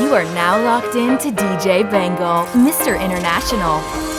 [0.00, 3.02] You are now locked in to DJ Bengal, Mr.
[3.02, 4.15] International.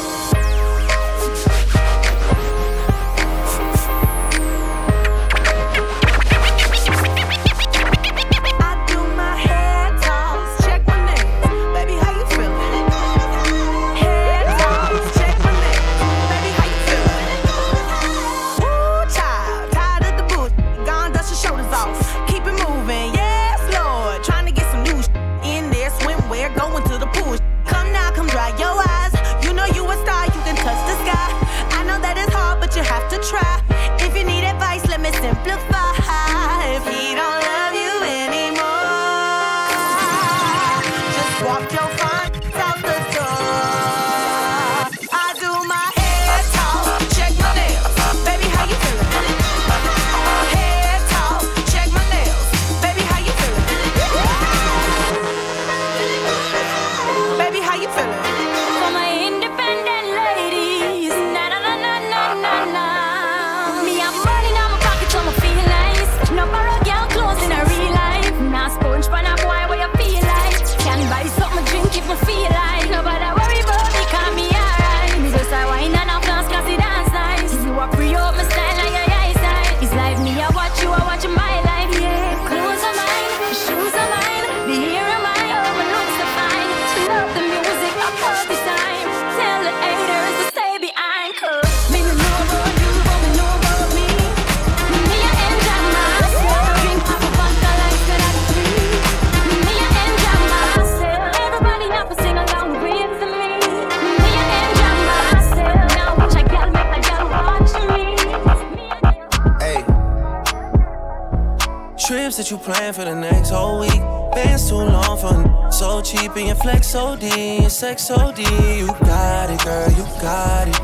[112.38, 114.00] That you plan for the next whole week.
[114.32, 118.38] Bands too long for so cheap and your flex OD and sex OD.
[118.38, 120.76] You got it, girl, you got it.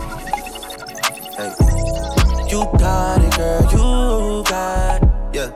[1.37, 1.53] Hey.
[2.49, 5.09] You got it, girl, you got it.
[5.35, 5.51] Yeah.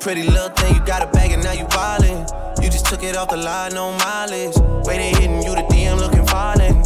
[0.00, 2.26] Pretty little thing, you got a bag and now you ballin'.
[2.62, 4.56] You just took it off the line, no mileage.
[4.86, 6.85] Waiting, hitting you the DM looking violent.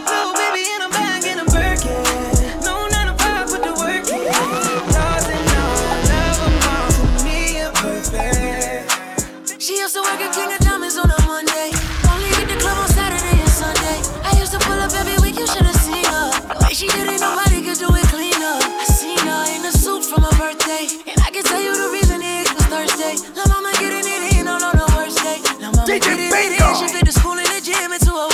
[20.71, 22.19] To an extension.
[22.35, 22.43] You DJ
[24.43, 25.51] so bad,
[28.03, 28.33] you so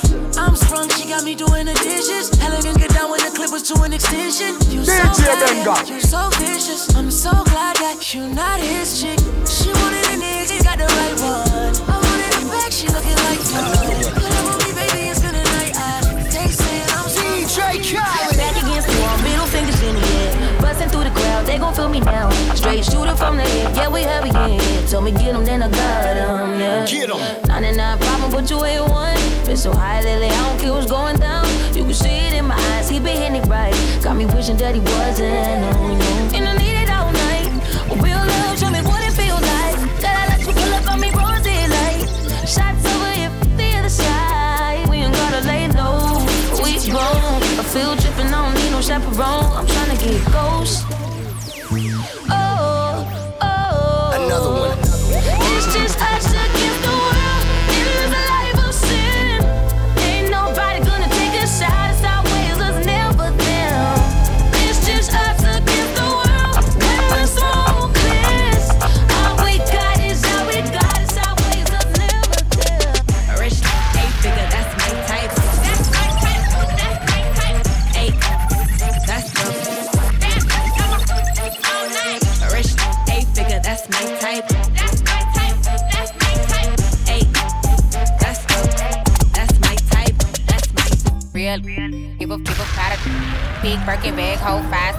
[0.00, 0.56] vicious.
[0.56, 2.30] I'm strong, she got me doing the dishes.
[2.40, 4.56] Helling didn't get down when the clip was too an extension.
[6.96, 9.18] I'm so glad that you not his chick.
[9.44, 11.76] She wanted a nigga, got the right one.
[11.84, 13.68] I wanted a back, she looking like fun.
[14.24, 15.76] Up on me, baby, it's gonna night.
[15.76, 16.00] I,
[16.32, 18.27] they saying I'm DJ Khaled.
[21.48, 22.28] They gon' feel me now.
[22.54, 24.86] Straight shooter from the hip, yeah, we heavy, yeah.
[24.86, 26.86] Told me get them, then I got them, yeah.
[26.86, 27.48] Get them.
[27.48, 29.16] 99 problem, but you ain't one.
[29.46, 31.46] Been so high lately, I don't care what's going down.
[31.74, 33.74] You can see it in my eyes, he been hitting it right.
[34.02, 36.36] Got me wishing that he wasn't on you.
[36.36, 36.77] And I need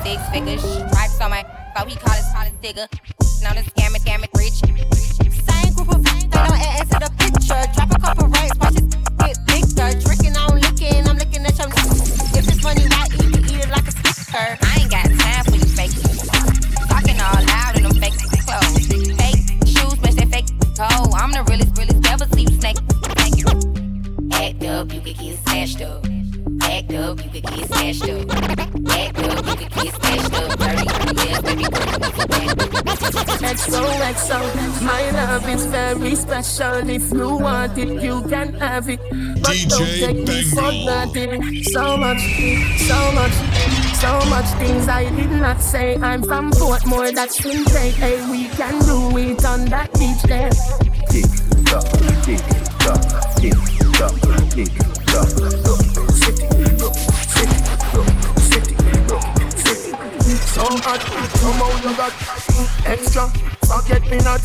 [0.09, 0.61] six figures.
[0.61, 1.45] Stripes on my,
[1.77, 3.19] so he call his call digger.
[36.59, 36.89] Special.
[36.89, 39.00] If you want it, you can have it.
[39.41, 41.11] But DJ don't take me for Bengal.
[41.13, 41.65] granted.
[41.65, 42.21] So much,
[42.88, 43.35] so much,
[43.95, 45.95] so much things I did not say.
[45.97, 47.91] I'm from Portmore, that's in Bay.
[47.91, 50.50] Hey, we can do it on that beach there.
[51.09, 51.25] tick
[51.65, 51.85] tock,
[52.23, 52.44] tick
[52.83, 53.01] tock,
[53.39, 53.57] tick
[53.97, 54.15] tock,
[54.51, 54.71] tick
[55.07, 55.29] tock.
[55.69, 55.83] Look,
[56.23, 56.47] city,
[57.39, 57.57] city,
[58.50, 58.75] city,
[59.63, 59.95] city.
[60.53, 61.01] So hot,
[61.39, 62.13] come out you got
[62.85, 63.58] extra.
[63.69, 64.42] Forget me not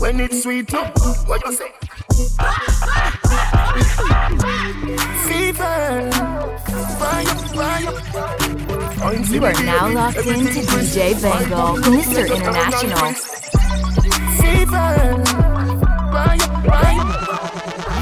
[0.00, 0.72] when it's sweet.
[0.72, 1.70] What you say?
[5.28, 6.10] Fever,
[6.98, 7.92] fire, fire.
[9.30, 12.26] You are now locked into DJ Bengal, Mr.
[12.34, 13.12] International.
[14.42, 14.90] Fever,
[16.10, 17.04] fire, fire.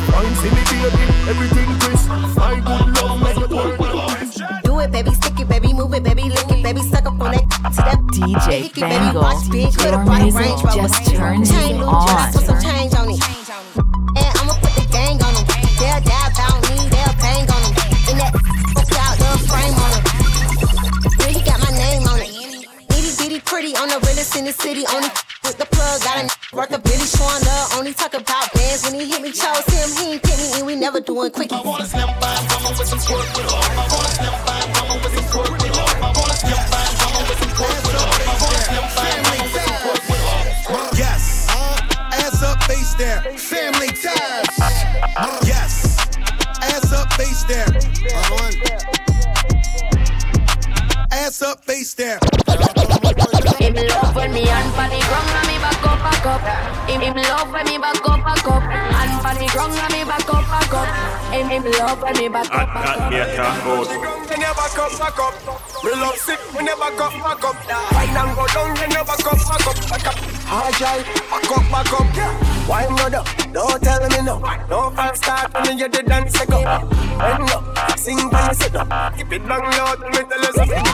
[0.08, 2.08] Fine, see me baby, everything crisp.
[2.36, 4.62] My good love make it work.
[4.64, 7.32] Do it, baby, stick it, baby, move it, baby, lick it, baby, suck up on
[7.32, 11.50] that to that DJ Hickey, baby, Bengal, watch big, put a your music just turns
[11.50, 13.22] you blue dress some change on it.
[14.18, 15.46] And I'ma put the gang on them.
[15.78, 17.74] They'll die about me, they'll bang on them.
[18.10, 18.34] In that
[18.74, 20.02] fuck out the frame on them.
[21.22, 22.30] Yeah, he got my name on it.
[22.90, 24.82] Nitty bitty pretty on the realest in the city.
[24.90, 25.08] Only
[25.46, 26.26] with the plug, got a
[26.56, 27.78] worth a Billy showing love.
[27.78, 29.88] Only talk about bands when he hit me, chose him.
[30.02, 31.62] He ain't pick me, and we never doing quickies.
[31.62, 32.71] Yes.
[61.42, 61.50] Up.
[61.50, 63.10] Him, him love when me back up, back up.
[63.10, 63.82] me a can't go.
[63.82, 65.34] You never come back up.
[65.84, 67.56] We love sick, we never come back up.
[67.92, 69.76] Wine and go down, you never come back up.
[69.90, 70.14] Back up.
[70.46, 72.62] Hard drive, back up, back up.
[72.68, 73.26] Why not up?
[73.52, 74.38] Don't tell me no.
[74.70, 76.62] No fast start when you did dance a go.
[76.62, 79.16] Bend up, sing when you sit up.
[79.16, 80.84] Keep it down low, till me tell you something.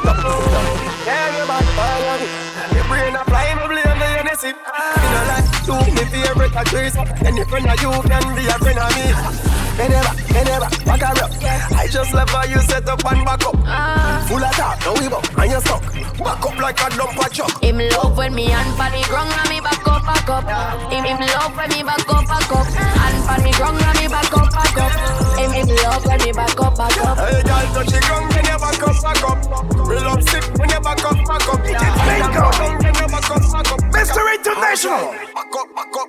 [1.07, 2.75] Yeah, you bad, bad, bad.
[2.75, 4.57] Your brain a fly, me blame the innocent.
[4.57, 6.97] You know like two me favorite actress.
[7.25, 9.58] Any friend of you can be a friend of me.
[9.79, 11.31] Me never, me never, back her up.
[11.71, 13.55] I just love how you set up and back up.
[13.63, 14.27] Ah.
[14.27, 15.87] Full of talk, no we and you stuck.
[16.19, 17.63] Back up like a dump truck.
[17.63, 20.43] Him love when me hand pan the ground and me back up, back up.
[20.91, 22.67] Him, him love when me back up, back up.
[22.75, 24.93] Hand pan the ground and me back up, back up.
[25.39, 27.17] Him, him love when me back up, back up.
[27.23, 29.39] Hey, girl, touch the ground, you never come back up.
[29.87, 31.63] Real up sick, we never come back up.
[31.63, 32.47] Bingo.
[32.83, 33.81] You never come back up.
[33.95, 34.27] Mr.
[34.35, 35.15] International.
[35.39, 36.09] Back up, back up.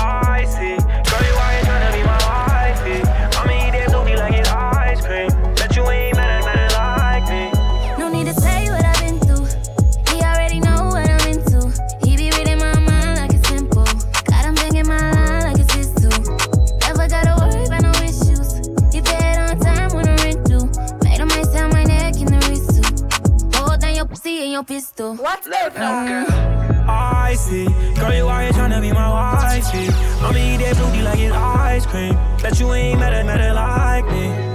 [0.00, 0.81] I see.
[25.22, 25.52] Pistol.
[25.52, 26.26] What's girl.
[26.88, 27.64] I see.
[27.94, 29.88] Girl, you ain't tryna be my wifey.
[30.20, 32.14] I'ma eat that booty like it's ice cream.
[32.42, 34.52] Bet you ain't mad at mad like me.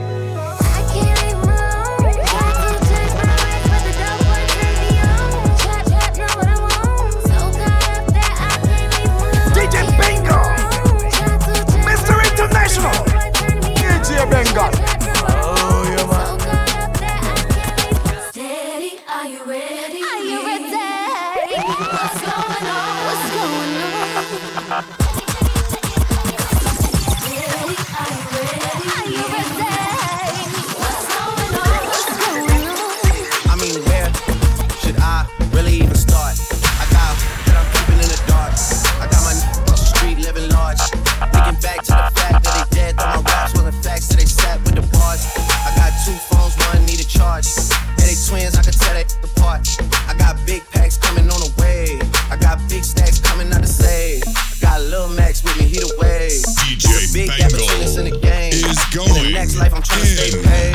[14.59, 14.96] I
[60.17, 60.66] life,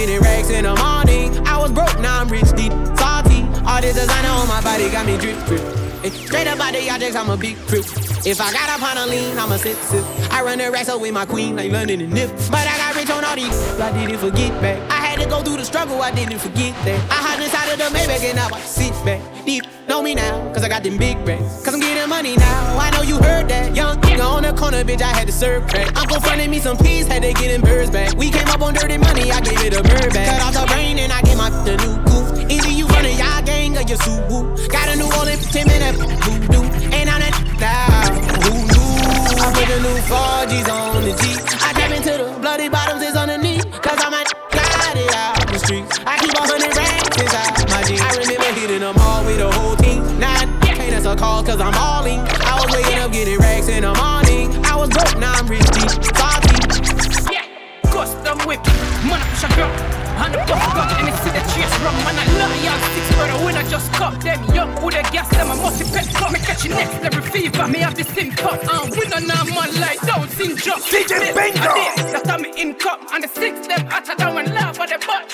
[0.00, 1.46] getting racks in the morning.
[1.46, 3.44] I was broke, now I'm rich, deep, salty.
[3.66, 5.60] All this designer on my body got me drip, drip.
[6.26, 7.84] Straight up out the objects, I'm a big trip.
[8.24, 10.04] If I got up on a lean, I'm a sip, sip.
[10.32, 12.30] I run the racks up with my queen, like London and Nip.
[12.50, 14.80] But I got rich on all these, I didn't forget back.
[14.90, 17.00] I had to go through the struggle, I didn't forget that.
[17.10, 19.20] I hide inside of the Maybach and I sit back.
[19.44, 21.62] Deep, know me now, cause I got them big racks.
[21.62, 23.76] Cause I'm getting money now, I know you heard that.
[23.76, 25.94] Young nigga on the corner, bitch, I had to serve crack.
[25.96, 28.16] Uncle fronted me some peas, had to get them birds back.
[28.16, 30.40] We came up on dirty money, I gave it a bird back.
[30.40, 32.50] Cut off the brain and I gave my the new goof.
[32.50, 34.56] Either you running y'all gang or you Subaru.
[34.72, 36.64] Got a new Olympic 10 minute voodoo.
[36.96, 38.08] And I'm that now.
[38.48, 38.90] Who knew?
[39.36, 41.36] I put the new 4G's on the G.
[41.60, 43.02] I tap into the bloody bottoms
[51.50, 52.20] cause I'm all in.
[52.46, 54.54] I was waking up getting racks in the morning.
[54.64, 55.90] I was broke, now I'm rich deep.
[56.14, 56.54] Salty.
[57.34, 57.42] Yeah,
[57.90, 58.62] custom whip,
[59.02, 59.72] man, I push a girl.
[60.20, 61.96] And the puff gun, and it's in the chase rum.
[62.06, 64.70] Man, I love y'all six brother when I just cut them young.
[64.78, 66.30] Who they gas them, I must be pet cut.
[66.30, 67.66] Me catch you next level fever.
[67.66, 68.60] Me have the same cut.
[68.62, 70.78] And we don't know man like Down syndrome.
[70.86, 71.74] DJ Bingo.
[72.12, 73.00] That's how me income.
[73.12, 75.26] And the six them hotter down and laugh at the butt.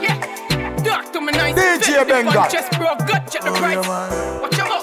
[0.00, 0.16] Yeah.
[0.84, 1.54] Talk to me nice.
[1.54, 2.48] DJ Benga.
[2.50, 3.86] Just bro, gut, check the price.
[4.40, 4.79] Watch your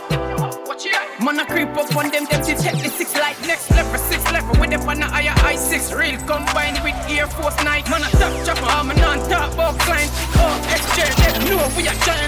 [1.19, 4.24] Man, I creep up on them, them to check the six like next level, six
[4.31, 4.53] level.
[4.62, 7.89] With them on the higher I6 real combined with Air Force Night.
[7.89, 10.12] Man, I top chopper, I'm a non top about client.
[10.38, 12.26] Oh, XJ, they know we are giant.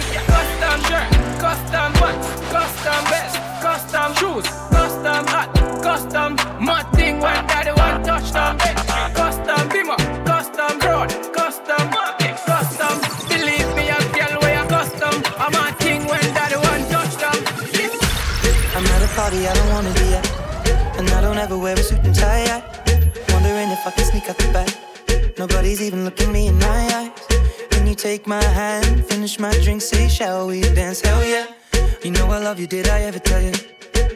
[32.69, 33.53] Did I ever tell you?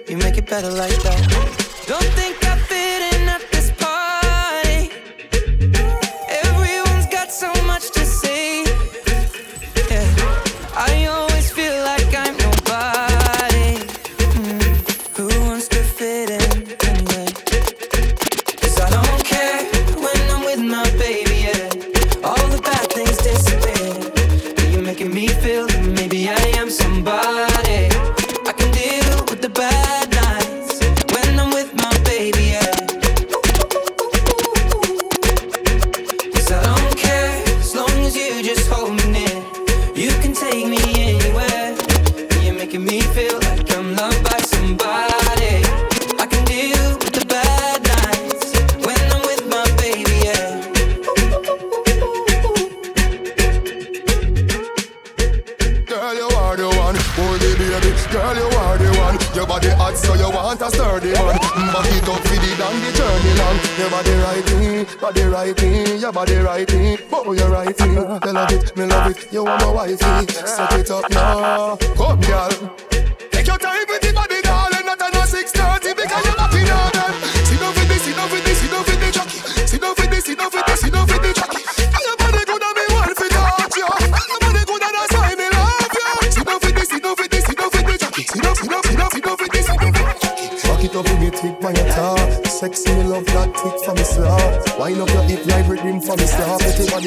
[0.08, 1.53] You make it better like that.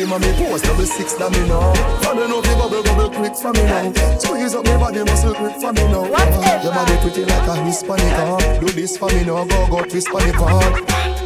[0.06, 1.75] Your body, mommy, pose double six, that me know.
[2.02, 4.18] Fan enough, you bubble, bubble quick for me now.
[4.18, 6.04] Squeeze up my body, muscle quick for me now.
[6.62, 8.60] Your body pretty like a Hispanic, huh?
[8.60, 11.25] Do this for me now, go, go, twist for me, part.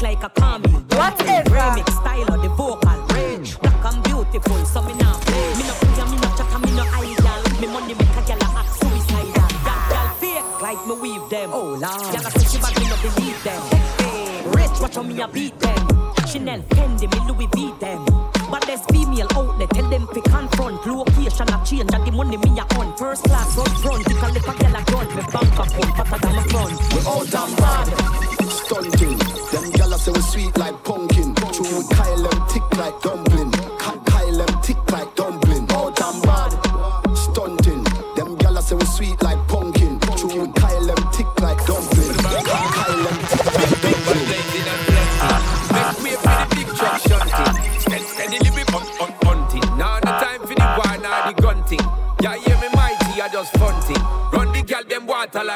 [0.00, 0.70] My like a camel.
[0.94, 1.50] Whatever.
[1.50, 3.58] Remix style of the vocal range.
[3.58, 5.54] Black and beautiful, so me not play.
[5.56, 7.60] Me no play, me no chat, me no idol.
[7.60, 9.48] Me money make a a act suicidal.
[9.90, 11.50] Girl fake like me weave them.
[11.52, 12.14] Oh lord.
[12.14, 13.62] A say she bad, me no believe them.
[14.54, 15.88] Rich, watch how me a beat them.
[16.26, 18.04] Chanel, Fendi, me Louis V them.
[18.50, 22.58] But there's female outlet, tell them fi confront Location a change and the money me
[22.58, 25.52] a on First class up front, you can live a girl a grunt Me bank
[25.52, 28.07] account, fatter than my front We out and bad.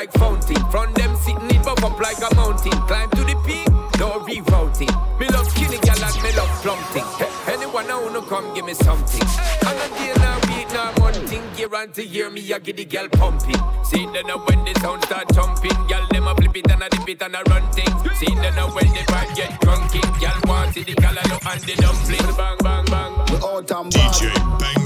[0.03, 0.57] Like fountain.
[0.71, 2.73] From them sitting it buff up like a mountain.
[2.91, 3.69] Climb to the peak,
[4.01, 4.91] no rerouting.
[5.21, 7.07] Me love skinny gal and me love plumping.
[7.21, 9.23] Hey, anyone I wanna come give me something.
[9.63, 11.43] I'm not day now, week now, one thing.
[11.57, 13.63] Year on to year, me I get the gal pumping.
[13.85, 16.89] See then now when the sound start jumping, gal them a flip it and a
[16.89, 18.19] dip it and a run things.
[18.19, 21.75] See then now when the vibe get drunking, gal want see the callaloo and the
[21.83, 22.37] dumpling.
[22.37, 23.13] Bang bang bang.
[23.31, 24.15] We out and bad.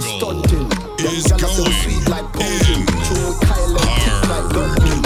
[0.03, 0.69] Stunting.
[1.01, 2.85] Them gyal say we sweet like pumpkin.
[3.07, 5.06] True Kyle them like dumpling.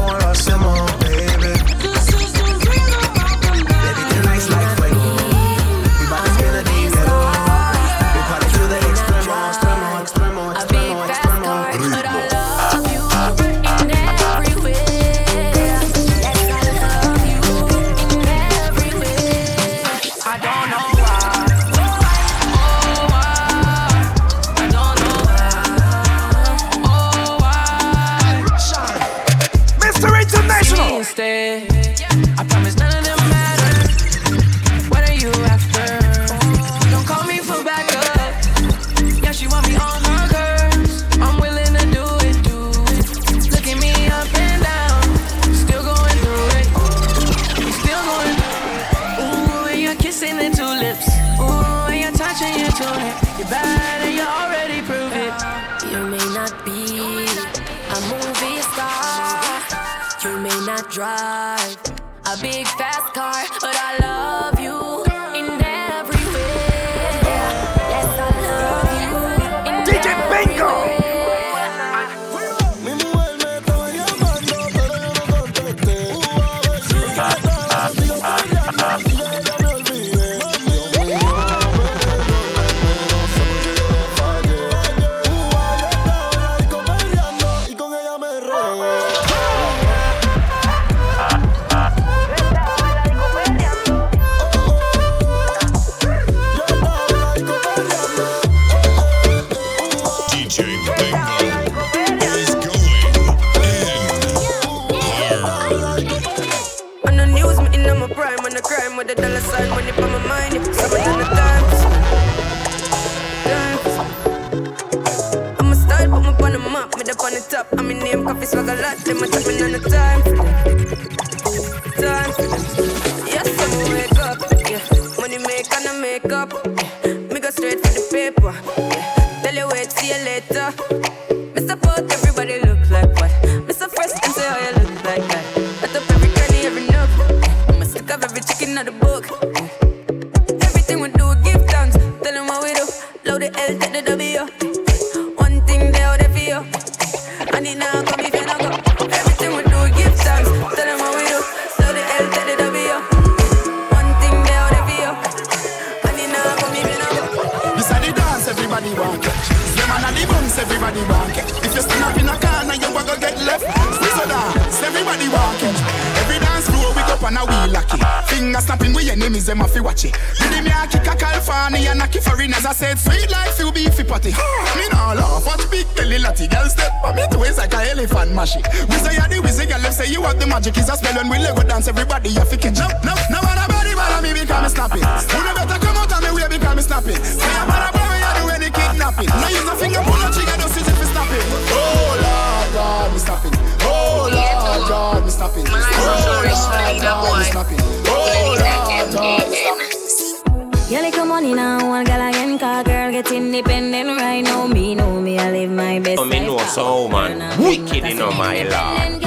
[202.55, 204.67] again, car girl get independent right now.
[204.67, 207.59] Me know me, I live my best Oh, me know so, man.
[207.59, 208.71] Wicked in my lord.
[208.71, 209.20] Girl want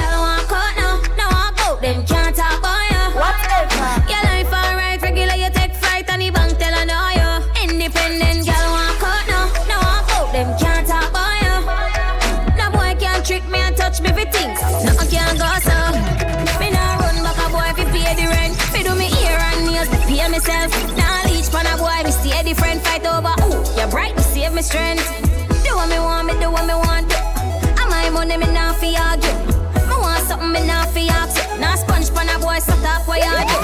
[24.65, 25.05] strength.
[25.63, 27.07] Do what me want, me do what me want.
[27.09, 27.15] Do.
[27.79, 29.37] And my money, me nah fi argue.
[29.89, 31.37] Me want something, me nah fi ask.
[31.59, 33.54] Nah sponge pan a boy, so talk what you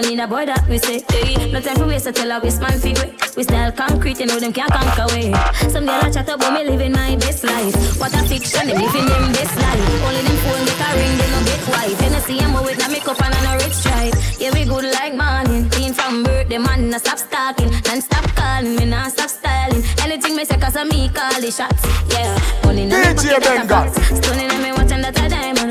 [0.00, 1.04] Money enough up, no need a boy that we say.
[1.12, 3.12] Hey, no time for waste, so tell a waste man figure.
[3.36, 5.28] We style concrete, you know them can't conquer way.
[5.68, 7.76] Some girl a chat about me living my best life.
[8.00, 9.84] What a fiction, them living them best life.
[10.00, 12.00] Only them phone get a ring, they no get wife.
[12.00, 14.14] You know see them with no makeup and a no red stripe.
[14.40, 15.68] Yeah, we good like morning.
[15.68, 17.68] Clean from birth, them man no stop stalking.
[17.92, 19.84] And stop calling, me nah stop styling.
[20.00, 21.84] Anything me say, cause of me call the shots.
[22.08, 22.32] Yeah,
[22.64, 23.68] money in my pocket, that's a Benga.
[23.68, 24.24] fact.
[24.24, 25.28] Stunning and me watching that a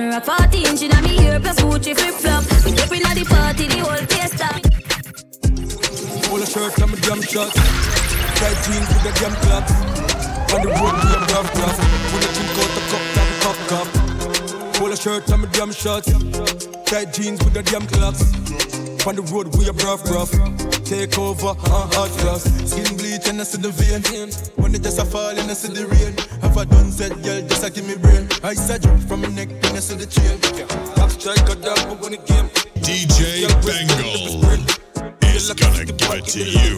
[0.10, 2.44] diamond rock 14 inch in me ear plus Gucci flip flop.
[2.66, 4.62] We dip inna the party, the whole place stop.
[6.26, 7.54] Polo shirt and my damn shot.
[8.40, 9.74] Tight jeans with the damn claps.
[10.54, 11.80] On the road we a rough rough.
[12.14, 13.88] When I drink out the cup, damn cup cup.
[14.76, 16.06] Polo shirt and my damn shot.
[16.86, 18.69] Tight jeans with the damn claps.
[19.08, 20.32] On the road we a rough rough.
[20.84, 22.44] Take over, uh, hot glass.
[22.70, 24.02] Skin bleach and I see the vein.
[24.56, 26.14] When it just a fall and I see the rain.
[26.42, 28.28] Have I done said, girl, just a give me brain.
[28.44, 30.40] I said drip from my neck and I see the chain.
[30.96, 32.50] Top strike a dab, but when the game.
[32.84, 34.70] DJ Bengal
[35.40, 36.76] is gonna give it to you.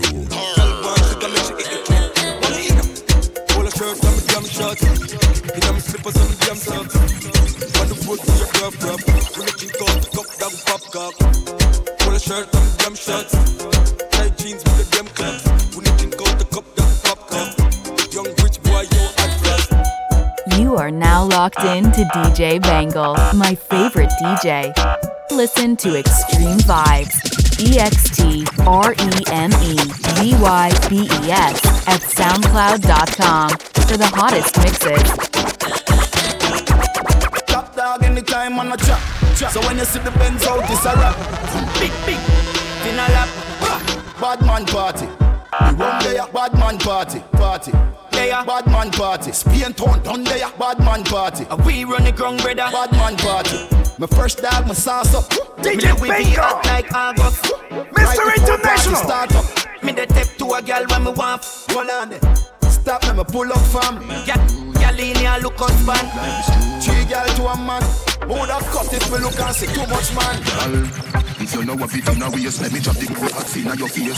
[3.49, 4.77] Polo shirt and my damn shot.
[4.77, 6.95] In my slippers and my damn socks.
[7.81, 9.01] On the road we a rough rough.
[9.37, 11.40] When I drink out the cup,
[12.21, 13.31] shirt uh, and my damn shots.
[14.11, 15.75] Tight jeans with the damn claps.
[15.75, 17.49] When I drink out the cup, damn pop cock.
[18.13, 20.59] Young rich boy, yo, advance.
[20.59, 24.71] You are now locked in to DJ Bangle, my favorite DJ.
[25.31, 27.17] Listen to Extreme Vybes,
[27.59, 29.75] E X T R E M E
[30.19, 33.49] V Y B E S at SoundCloud.com
[33.89, 35.03] for the hottest mixes.
[37.47, 39.20] Top dog anytime on a chop.
[39.35, 41.15] So when you see the Benz out, it's a rap.
[41.79, 42.17] Big, big.
[42.83, 43.29] Finna lap.
[44.19, 45.07] Bad man party.
[45.07, 47.19] We run there, bad man party.
[47.33, 47.71] Party.
[48.11, 49.31] There, bad man party.
[49.31, 51.45] Spain town down there, bad man party.
[51.49, 52.69] And we run the ground, brother.
[52.71, 53.57] Bad man party.
[53.97, 55.29] My first dog, my sauce up.
[55.57, 56.41] DJ me we be Bingo.
[56.41, 57.43] hot like August.
[57.71, 58.35] Mr.
[58.37, 58.95] International.
[58.95, 59.45] Start up.
[59.83, 61.43] Me the tip to a girl when me want.
[61.69, 62.35] Hold on there.
[62.69, 63.99] Stop me, me pull up fam.
[64.25, 64.37] Gal,
[64.73, 66.07] gal in here look husband.
[66.81, 67.83] Three gal to a man.
[68.23, 70.35] Who would have cut if me look and see too much man?
[70.47, 70.87] Girl,
[71.43, 73.67] if you know what it in a waist, let me drop the cold hot fin
[73.67, 74.15] on your face.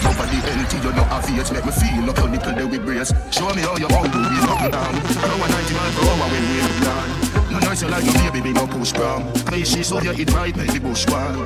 [0.00, 1.52] Nobody healthy, you know have it.
[1.52, 3.12] Make me feel up your nipple there with brace.
[3.28, 4.92] Show me how you want to be nothing down.
[5.20, 7.08] Now a 90 mile per hour when we plan.
[7.52, 9.22] No noise you like no baby, baby, no push prom.
[9.52, 11.44] Hey, she so you eat right, make the bush one.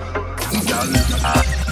[0.71, 0.87] Girl,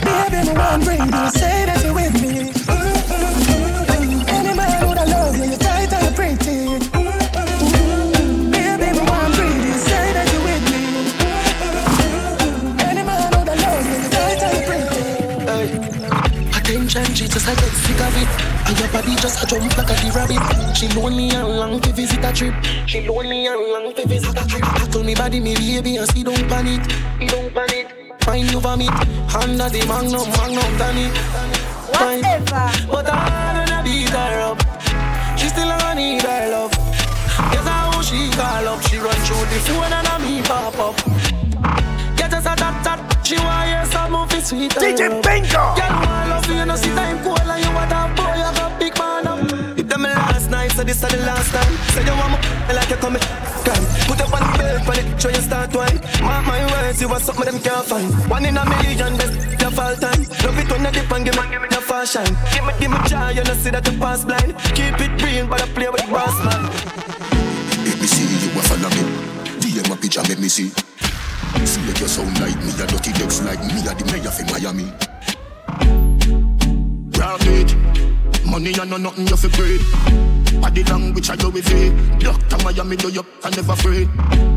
[0.02, 2.50] Baby, me want bring you, say that you're with me.
[2.66, 4.28] Mm-mm-mm.
[4.28, 5.58] Any man would have love you, you
[17.48, 18.28] I get sick of it.
[18.68, 20.76] And your body just a jump like a the rabbit.
[20.76, 22.52] She lonely and long to visit a trip.
[22.86, 24.64] She lonely and long to visit a trip.
[24.64, 26.84] I told me body, me baby, and see don't panic.
[27.18, 27.88] You don't panic.
[28.20, 28.92] Find you vomit
[29.32, 31.12] under the magnum, magnum tonic.
[31.88, 32.68] Whatever.
[32.92, 34.60] But I don't beat her up.
[35.38, 36.72] She still a need her love.
[37.48, 38.82] Guess how she call up.
[38.82, 40.96] She run through the phone and I me pop up.
[42.14, 43.17] Get us a chat chat.
[43.28, 44.74] She want hear some movie sweet.
[44.74, 44.80] Uh.
[44.80, 45.76] DJ Bingo.
[45.76, 48.72] Girl, want love you, no see time cold and you want a boy, you got
[48.80, 49.76] big man up.
[49.76, 51.74] It them last night, so this is the last time.
[51.92, 53.20] Say you want me like you coming.
[53.68, 56.00] Come, put up on the bed, on it, show you start wine.
[56.24, 58.08] Mark my words, you want something them can't find.
[58.32, 60.24] One in a million, best your fall time.
[60.40, 62.32] Love it when you dip and give me, give me your fast shine.
[62.56, 64.56] Give me, give me joy, you know see that you pass blind.
[64.72, 66.64] Keep it real, but I play with the boss man.
[67.84, 69.04] Let me see you a follow me.
[69.60, 70.72] DM a picture, make me see.
[71.64, 74.44] See make you sound like me, a dirty decks like me, a the mayor for
[74.52, 74.92] Miami.
[77.18, 77.74] Rabbit,
[78.46, 79.80] money and no nothing you fi breed.
[80.60, 82.20] Body language I do with it.
[82.20, 84.08] Doctor Miami do you can never afraid.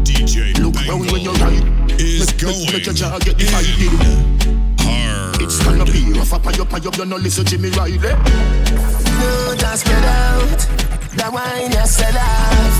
[0.04, 2.00] DJ Look round when you ride.
[2.00, 4.62] is make, going make, make your jaw get the ID.
[4.82, 5.42] hard.
[5.42, 6.98] It's gonna be rough up and up and up.
[6.98, 7.98] You no listen Jimmy Riley.
[7.98, 11.01] No, just get out.
[11.16, 12.76] That wine you sell off.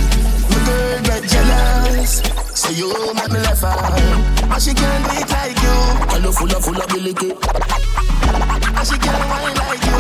[0.50, 2.22] My girl get jealous.
[2.56, 3.64] Say you make me laugh.
[3.64, 5.76] And she can't it like you.
[6.12, 7.32] Hello, full of full of ability.
[7.32, 9.92] And she can't wine like you.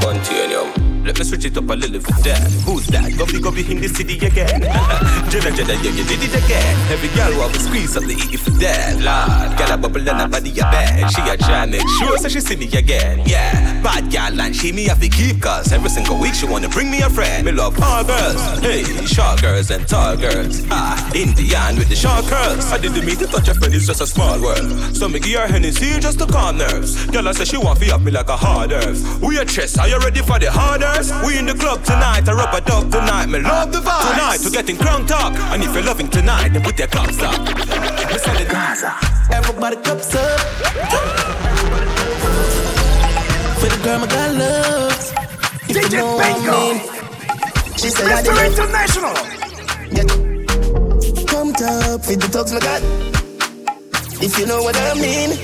[0.00, 0.84] Continuum.
[1.04, 2.40] Let me switch it up a little bit there.
[2.64, 3.12] Who's that?
[3.12, 4.60] Goffy Goffy in the city again.
[5.28, 6.76] Jenna Jenna, yeah, you did it again.
[6.90, 8.96] Every girl want to squeeze up the E for that.
[9.04, 11.10] Lord, got a bubble and a body a bad.
[11.12, 13.20] She a try make sure so she see me again.
[13.26, 14.10] Yeah, bad
[14.64, 17.44] girl me have to keep cause every single week she wanna bring me a friend.
[17.44, 18.40] Me love all girls.
[18.60, 20.64] Hey, short girls and tall girls.
[20.70, 22.72] Ah, Indian with the short curls.
[22.72, 24.96] I didn't mean to touch a friend, it's just a small world.
[24.96, 27.06] So me give her Hennessy just to calm nerves.
[27.06, 29.20] Girl, I say she want to up me like a hard earth.
[29.20, 31.12] We a chess, are you ready for the hard earth?
[31.26, 33.26] We in the club tonight, I rub a dub tonight.
[33.26, 34.12] Me love the vibe.
[34.12, 35.34] Tonight, we're getting crunk talk.
[35.52, 37.34] And if you're loving tonight, then put your cups up.
[38.18, 38.94] Send it Gaza.
[39.30, 41.33] Everybody cups up.
[43.84, 45.12] For the girl my God loves.
[45.68, 46.58] If DJ you know I Bingo.
[47.76, 48.32] She said I Mr.
[48.32, 49.16] did International.
[49.92, 50.08] Yeah.
[51.28, 52.82] Come top for the thugs my God.
[54.22, 55.36] If you know what I mean.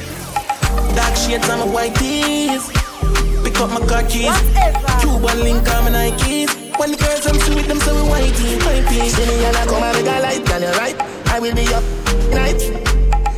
[0.97, 2.65] Dark shades on my white tees.
[3.45, 4.33] Pick up my car keys.
[5.05, 6.79] Cuban link on my Nikes.
[6.79, 9.11] When the girls I'm sweet, them so we whitey, whitey.
[9.11, 10.97] See me and I come and make a light, girl, you're right.
[11.29, 11.85] I will be up
[12.33, 12.90] night.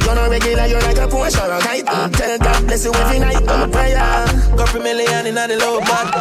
[0.04, 1.86] You're not regular, you're like a Porsche or a kite.
[1.86, 2.12] Mm.
[2.16, 3.48] Tell God bless you every night.
[3.48, 4.26] I'm a prayer.
[4.56, 6.14] Couple million in the low back.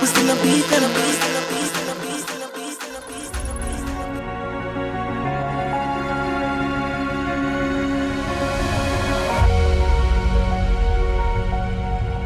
[0.00, 2.48] We still a beat and a beat, still a beat, still a beat, still a
[2.54, 3.54] beat, still a beat, still a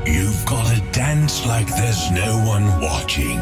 [0.04, 0.14] beat.
[0.14, 3.40] You've gotta dance like there's no one watching.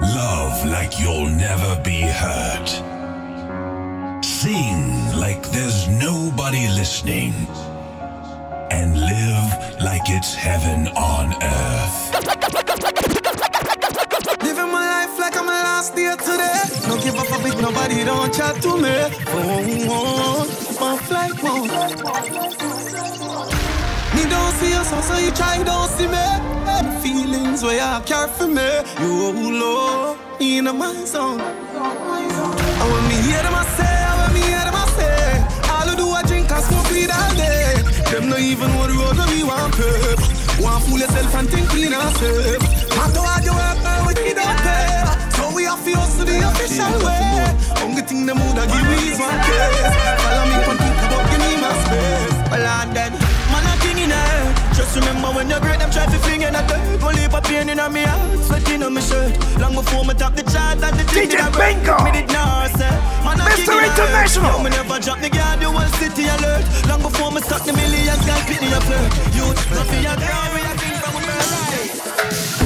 [0.00, 2.68] Love like you'll never be hurt.
[4.24, 7.34] Sing like there's nobody listening.
[8.70, 9.48] And live
[9.80, 11.98] like it's heaven on earth.
[14.42, 16.60] Living my life like I'm my last day today.
[16.88, 18.96] Don't give up with nobody, don't chat to me.
[19.28, 21.70] Oh, oh, one flight mode.
[24.14, 26.26] Me don't see you, so, so you try, don't see me.
[26.66, 28.68] The feelings where you care for me.
[29.00, 31.40] You oh, low in my zone.
[31.40, 33.64] And when me hear them, I
[38.46, 40.18] Not even what road where we want pep.
[40.62, 42.62] Want fool yourself and think clean and safe.
[42.94, 45.02] Matter what you work, we need don't pay.
[45.34, 47.42] So we have to hustle the official way.
[47.82, 49.94] Only thing them woulda give me one case.
[50.22, 52.34] Follow me, one think about give me my space.
[52.46, 53.12] Well, I dead.
[53.50, 54.54] Man, I'm king in her.
[54.78, 56.95] Just remember when you're great, them try to fling in a dirt.
[57.66, 59.34] Go leave a pain in my heart, sweating on my shirt.
[59.58, 61.34] Long before me top the chart and the DJ.
[61.58, 61.98] Bingo.
[62.04, 62.90] Me did not say.
[63.24, 63.56] Man, Mr.
[63.56, 63.86] king in her.
[63.86, 64.52] International.
[64.52, 66.64] Yo, me never drop the guard, the whole city alert.
[66.86, 69.10] Long before me the millions, guys pity a flirt.
[69.34, 70.95] Youth, nothing you ground, a king from a bird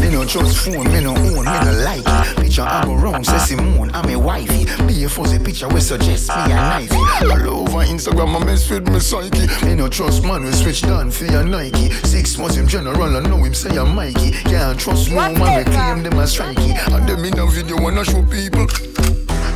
[0.00, 2.36] Me no trust phone, me no own, me no like it.
[2.36, 4.64] Picture I go wrong, say Simone, I'm a wifey.
[4.86, 7.30] Be a fuzzy picture, we suggest me a knifey.
[7.30, 9.46] All over Instagram, I mess with me psyche.
[9.66, 11.90] Me no trust man, we switch down for your Nike.
[12.04, 14.32] Six months him general, I know him say I'm Mikey.
[14.50, 16.74] Can't trust no man, we claim them as strikey.
[16.94, 18.66] And them in a video wanna show people.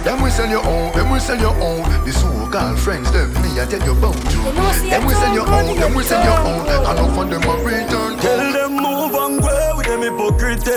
[0.04, 1.82] Them we sell your own, them we sell your own.
[2.04, 4.90] The so-called friends, them me I tell you about you.
[4.90, 6.68] Them we sell your own, them we sell your own.
[6.68, 8.18] And up on them a return.
[8.18, 8.43] Tell them move and
[10.14, 10.68] hypocrite.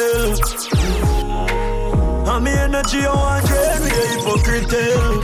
[2.28, 5.22] And me energy I want drain with the hypocrite tale.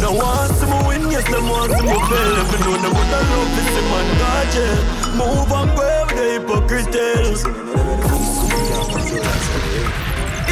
[0.00, 2.34] Now want some win, yes, them want some fail.
[2.40, 4.76] If you know them what I love is the man God, yeah.
[5.18, 6.96] Move and with the hypocrite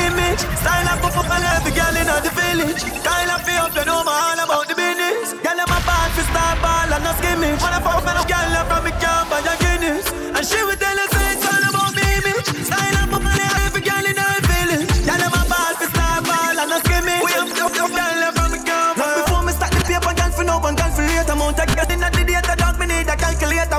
[0.08, 0.42] image.
[0.60, 2.82] Style up, up, up, and every girl in the village.
[3.28, 5.32] Of feel up, you know, my all about the business.
[5.44, 7.56] Girl, I'm a bad for star ball and no skimming.
[7.60, 10.06] Wanna fuck, man, girl, from me camp and your Guinness.
[10.36, 11.27] And she would tell us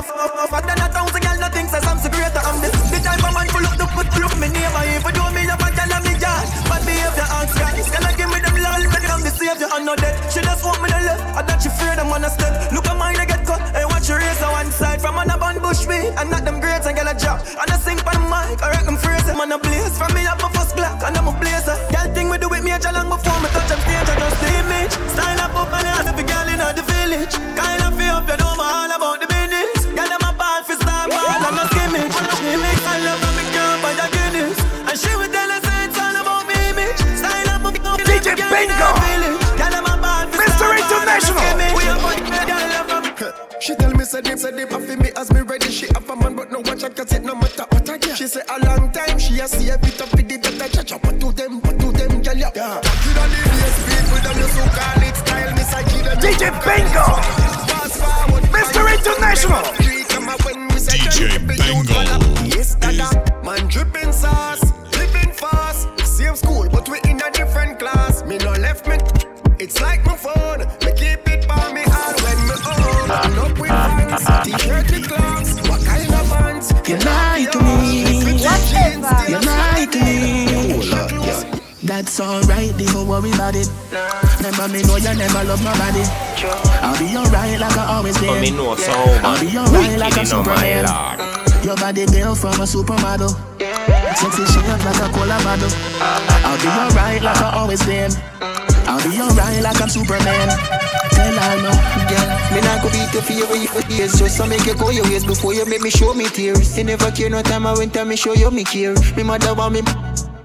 [0.02, 2.40] Fuck than a thousand girl, nothing says I'm so greater.
[2.40, 4.84] I'm the, the type of man full up the put look me neighbor.
[4.96, 6.48] If you do me, you're a I'm me yard.
[6.72, 7.88] Bad behavior, guys.
[7.92, 8.80] Can I give me them lol?
[8.80, 10.16] Them the savior, I'm not dead.
[10.32, 11.20] She just want me to live.
[11.36, 12.72] I that she fear them on a step.
[12.72, 12.96] Look at
[82.00, 83.68] That's alright, don't worry about it.
[84.40, 86.00] Remember me know you never love nobody.
[86.80, 88.32] I'll be alright like I always been.
[88.32, 91.60] But me know so I'll be alright like a Wicked, you know, my superman.
[91.60, 93.36] Your body built from a supermodel.
[94.16, 95.68] Sexy shape like a cola bottle.
[96.00, 98.08] I'll be alright like I always been.
[98.88, 100.48] I'll be alright like I'm Superman.
[101.12, 101.72] Tell her no,
[102.08, 104.74] Girl, me not go beat you for your way for years Just to make you
[104.74, 107.66] go your ways before you make me show me tears You never care no time
[107.66, 109.82] I went and me show you me care Me mother want me,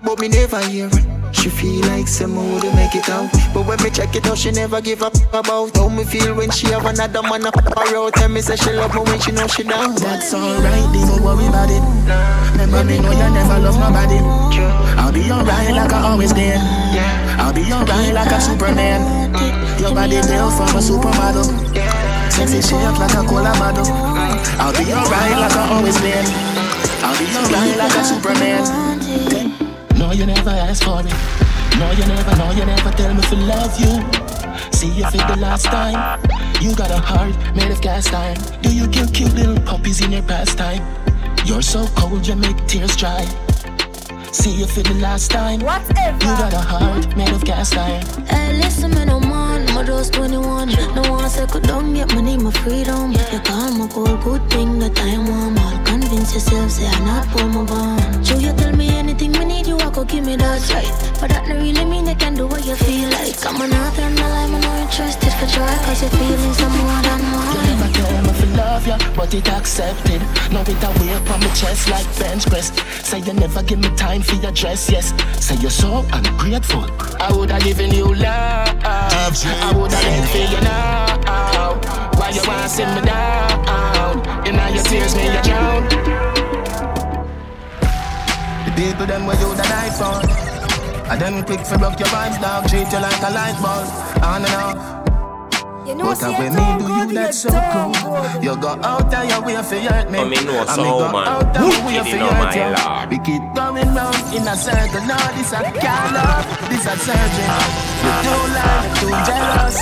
[0.03, 0.89] but me never hear
[1.35, 4.37] She feel like some more to make it out But when me check it out,
[4.37, 7.95] she never give up about How me feel when she have another man up her
[7.97, 11.21] out Tell me say she love me when she know she down That's alright, don't
[11.21, 11.83] worry about it.
[12.53, 14.19] Remember me know you never love nobody.
[14.97, 16.59] I'll be alright like I always been.
[17.37, 19.01] I'll be alright like a Superman.
[19.79, 21.45] Your body built from a supermodel.
[22.31, 23.85] Sexy shape like a cola bottle.
[24.57, 26.25] I'll be alright like I always been.
[27.03, 29.34] I'll be alright like a Superman.
[30.05, 31.79] No, you never ask for it.
[31.79, 33.93] No, you never, no, you never tell me to love you.
[34.71, 36.21] See you for the last time.
[36.61, 38.37] You got a heart made of cast iron.
[38.61, 40.85] Do you kill cute little puppies in your pastime?
[41.43, 43.44] You're so cold, you make tears dry.
[44.35, 45.61] See you for the last time.
[45.61, 46.13] Whatever.
[46.13, 48.03] You got a heart made of cast iron.
[48.27, 50.69] Hey, listen, me no man, my just 21.
[50.93, 53.13] No one second down, get my name, my freedom.
[53.13, 55.57] You call my goal, good thing that I'm warm.
[55.57, 58.27] All convince yourself, say I'm not for my bond.
[58.27, 60.91] So you tell me anything we need, you I go give me that right.
[61.21, 63.39] But that no really mean you can do what you feel like.
[63.45, 64.15] I'm my life, I'm
[64.59, 67.79] not interested for try, cause your feelings are more than You mine.
[67.79, 70.21] never tell me to love ya, but it accepted.
[70.51, 72.71] Now it a weight on my chest like bench press.
[73.07, 75.13] Say you never give me time for your dress, yes.
[75.39, 76.85] Say you're so ungrateful.
[77.19, 78.75] I woulda given you love.
[78.83, 81.79] I woulda been for you now.
[82.17, 84.47] Why you wanna sit me down?
[84.47, 85.83] In all your tears, me you drown.
[88.65, 90.17] The people them where you the die for.
[91.11, 92.67] I them quick for broke your vibes, dog.
[92.67, 93.87] Treat you like a light bulb.
[94.23, 95.04] On and off.
[95.85, 97.93] But I when me do you that so cool
[98.41, 100.89] You go out of your way for hurt me I me know And so, me
[100.89, 101.27] go man.
[101.29, 103.05] out of your way Wicked, for you know, hurt my you lord.
[103.13, 105.05] We keep going round in a circle.
[105.05, 107.49] Now this a call up, this a surgery
[108.01, 109.77] You're too loud, you're too jealous.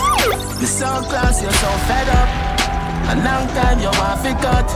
[0.59, 2.29] You're so close, you're so fed up.
[3.07, 4.67] A long time you want to cut.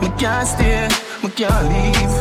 [0.00, 0.86] Me can't stay,
[1.22, 2.12] me can't leave.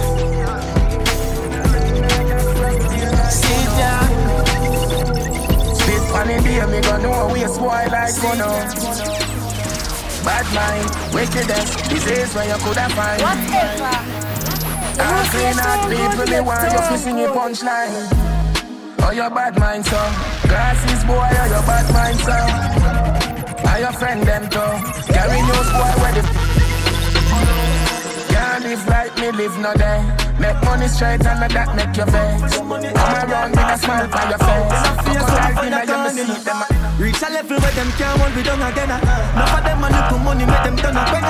[3.31, 4.01] Sit down.
[4.01, 4.10] Spit
[6.21, 8.53] funny day, me go know we a spoil like you know
[10.21, 13.21] Bad mind, wickedness, disease where you coulda find.
[15.01, 18.05] I'm clean out people, me want you to sing a punchline.
[19.03, 19.97] Oh, your bad mind, so
[20.47, 22.37] Glasses boy, oh, your bad mind, so
[23.67, 24.71] Are your friend them too
[25.11, 26.30] Carry news boy, where the
[28.61, 29.99] live like me, live no day
[30.39, 34.41] Make money straight and that make you vex I'm around with a smile on your
[34.41, 38.13] face Fuck out like dinner, you me see them Reach a level where them can't
[38.21, 38.93] hold me down again.
[38.93, 41.25] Enough of them a little money make them turn up when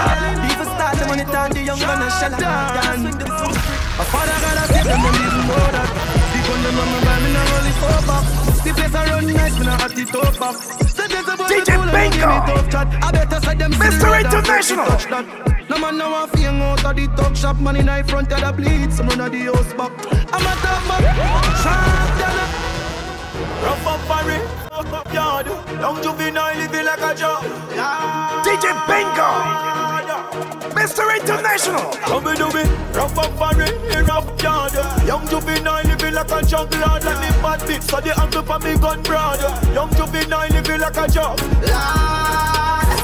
[0.52, 2.36] Even start the money turn the young gun and shell.
[2.36, 5.88] A father gotta save them and even more that.
[6.36, 8.24] Big gun them on my vibe, me not it four back.
[8.68, 10.56] The place I run nice, me not hot it up back.
[11.48, 12.32] DJ Bingo,
[13.80, 14.12] Mr.
[14.20, 15.51] International.
[15.72, 18.42] No man no want feel out of the talk shop Man in the front of
[18.42, 19.94] the bleed Some run of the house back.
[20.36, 21.00] I'm a top man.
[21.64, 22.36] Sharp down
[23.64, 25.46] Rough up for it, fuck up yard.
[25.80, 27.44] Young juvenile living like a job.
[28.44, 29.30] DJ Bingo.
[30.76, 31.08] Mr.
[31.18, 31.92] International.
[32.04, 34.74] Come do me, rough up for it in rough yard.
[35.08, 38.78] Young juvenile living like a juggler Like me bad bitch, so the angle for me
[38.78, 39.40] gun broad.
[39.74, 41.40] Young juvenile living like a job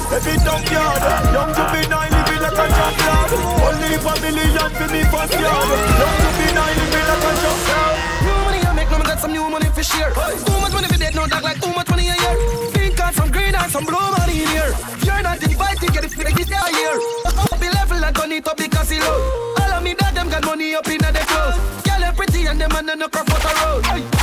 [0.08, 1.03] Every dump yard
[1.36, 3.28] Young juvenile living like a juggler
[3.68, 5.68] Only for million for me first yard.
[5.99, 9.49] Young juvenile living like a juggler New money I make, now me got some new
[9.49, 10.12] money for share.
[10.12, 12.36] Too much money for dead, no dog like too much money a year.
[12.74, 14.72] Pink card from green and some blue money in here.
[15.03, 16.95] You're not invited, get it for the this year
[17.38, 19.53] Up the level, I it up because he low.
[19.60, 21.58] All of me that them got money up in the clothes.
[21.84, 24.16] Girl, they pretty and them man no crop out the road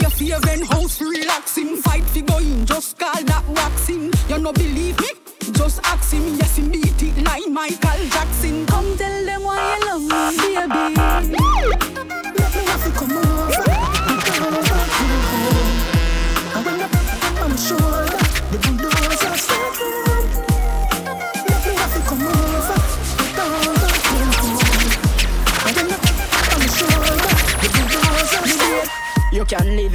[0.00, 1.76] have the safe house for relaxing.
[1.82, 4.12] Fight fi go in, just call that waxing.
[4.28, 5.08] You no believe me?
[5.52, 8.66] Just ask him, yes he beat it like Michael Jackson.
[8.66, 9.11] Come tell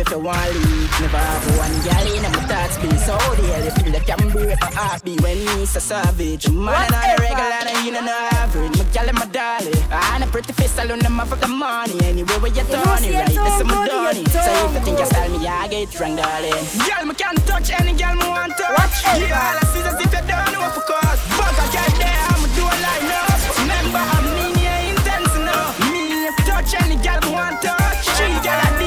[0.08, 1.01] if you want leave.
[1.01, 3.60] Never have one gal in my thoughts be so dear.
[3.64, 6.49] You feel like I'm break a heartbeat when me so savage.
[6.49, 8.78] Man, not a regular, and you know no average.
[8.78, 9.74] My gal and my dolly.
[9.91, 11.99] I'm a pretty face, alone them up for the money.
[12.03, 14.24] Anyway, where you turn it right, this is my donny.
[14.26, 16.66] So if you think you style me, I get wrong, darling.
[16.88, 18.95] Girl, me can't touch any girl me want touch.
[19.03, 21.20] Yeah, all I see is if you don't know for cause.
[21.36, 23.39] Fuck a girl there, I'ma do a line up.
[23.60, 25.76] Remember, I'm mean, yeah, intense enough.
[25.91, 28.08] Me touch any girl me want touch.
[28.16, 28.86] She I be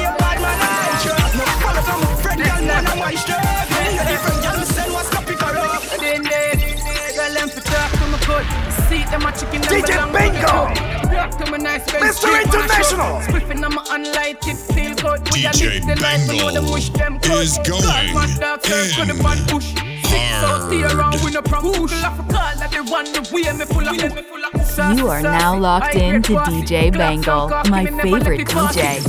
[3.25, 3.95] girl, man, I'm.
[3.95, 5.83] Yeah, different girl, me send what's copy for up.
[5.99, 8.45] Then girl, them for talk to my coat.
[8.87, 10.31] See them a chicken them DJ Bingo.
[10.31, 11.11] to the coat.
[11.11, 12.13] Rock to my nice face, Mr.
[12.13, 13.21] straight on the International.
[13.21, 13.65] show.
[13.65, 15.19] On my unlight it feel good.
[15.25, 17.43] DJ live the life, we know them wish them could.
[17.43, 18.51] is going God,
[20.11, 20.71] man, dark circle, the bad push.
[20.71, 21.67] Six out here around, we no proper.
[21.67, 25.21] I forgot that they want the way me full of me full of You are
[25.21, 29.01] now locked in to DJ Bangle, my favorite DJ.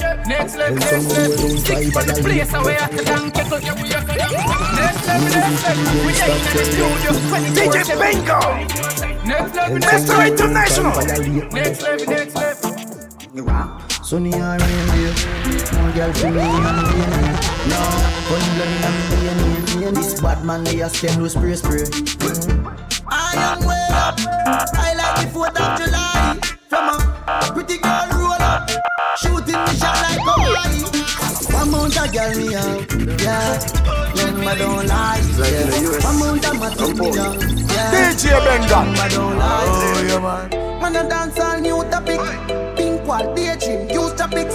[0.00, 0.88] level, next level.
[1.40, 4.32] Six for the place away at the down Kick out your way at the down
[4.76, 5.94] Next level, next level.
[6.04, 6.86] We ain't in the studio
[7.56, 8.40] DJ Bingo!
[9.26, 10.20] Next level, next level.
[10.20, 10.26] Mr.
[10.30, 10.92] International!
[11.52, 15.14] Next level, next level Sunny or rain day,
[15.70, 17.30] no girl free me and rain
[17.70, 17.78] No,
[18.26, 21.84] funny blood in me DNA This bad man they a spend with spray spray.
[23.06, 24.18] I am way up,
[24.74, 26.40] I like the 4th of July.
[26.68, 28.68] From a pretty girl roll up,
[29.16, 30.82] shooting me shot like Hawaii
[31.54, 32.90] One mount a girl me out,
[33.22, 33.62] yeah
[34.10, 36.02] Remember don't lie, yeah.
[36.02, 38.74] One mount a mat put me down, yeah DJ Benga.
[38.74, 40.82] Remember don't lie, Oh, yeah, man.
[40.82, 42.79] Man a dance all new topic
[43.10, 44.54] Pink daydream, use topics.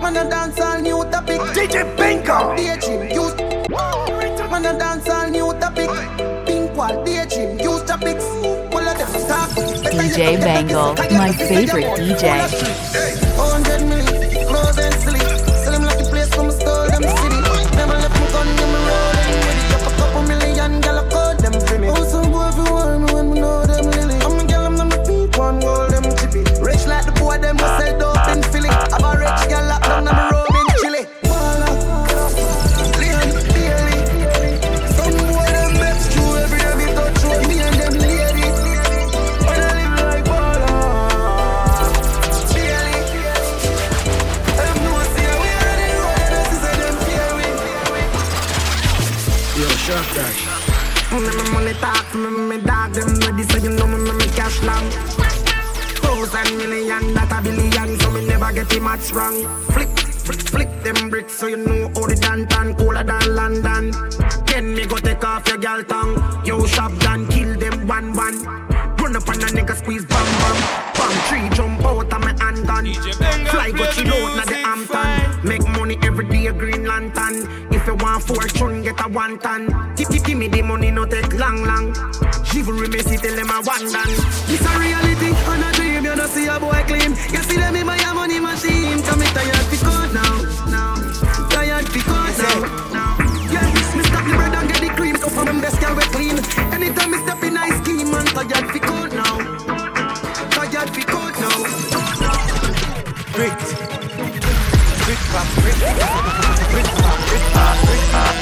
[0.00, 1.38] Man a dance all new topic.
[1.52, 2.56] DJ Bingo.
[2.56, 3.34] Daydream, use
[4.50, 5.90] Man a dance all new topic.
[6.46, 8.24] Pink wall, daydream, use topics.
[8.72, 12.48] All of them talk DJ Bangle, my favorite DJ.
[13.36, 13.53] Oh,
[58.72, 59.44] it much wrong.
[59.72, 63.90] Flick, flick, Flick them bricks so you know how the Danton cooler than London.
[64.46, 66.14] Then me go take off your gal tongue.
[66.46, 68.44] Yo, shop done, kill them one one.
[69.02, 70.56] Run up on a nigga squeeze bam bam.
[70.94, 72.86] Bam tree jump out of my handgun.
[73.50, 75.48] Fly go chill out na the Hampton.
[75.48, 77.48] Make money every day, a green lantern.
[77.72, 79.94] If you want fortune, get a one ton.
[79.96, 81.92] Give, me the money, no take long long.
[82.44, 84.14] Chivalry me see tell them a one done.
[84.46, 85.73] This a reality and a
[86.24, 87.10] You see a boy clean.
[87.36, 89.02] You see them in my money machine.
[89.02, 90.40] Come me tired fi cut now.
[90.72, 90.96] now.
[91.50, 92.64] Tired fi cut now.
[93.52, 95.16] Yeah, me stop the bread and get the cream.
[95.16, 96.40] So from them best girl we clean.
[96.72, 99.36] Anytime me step in ice scheme, man, tired fi cut now.
[100.48, 101.60] Tired fi cut now.
[103.36, 103.52] Brick.
[105.04, 105.76] Brick pop, brick.
[106.72, 108.34] Brick pop, brick pop, brick pop.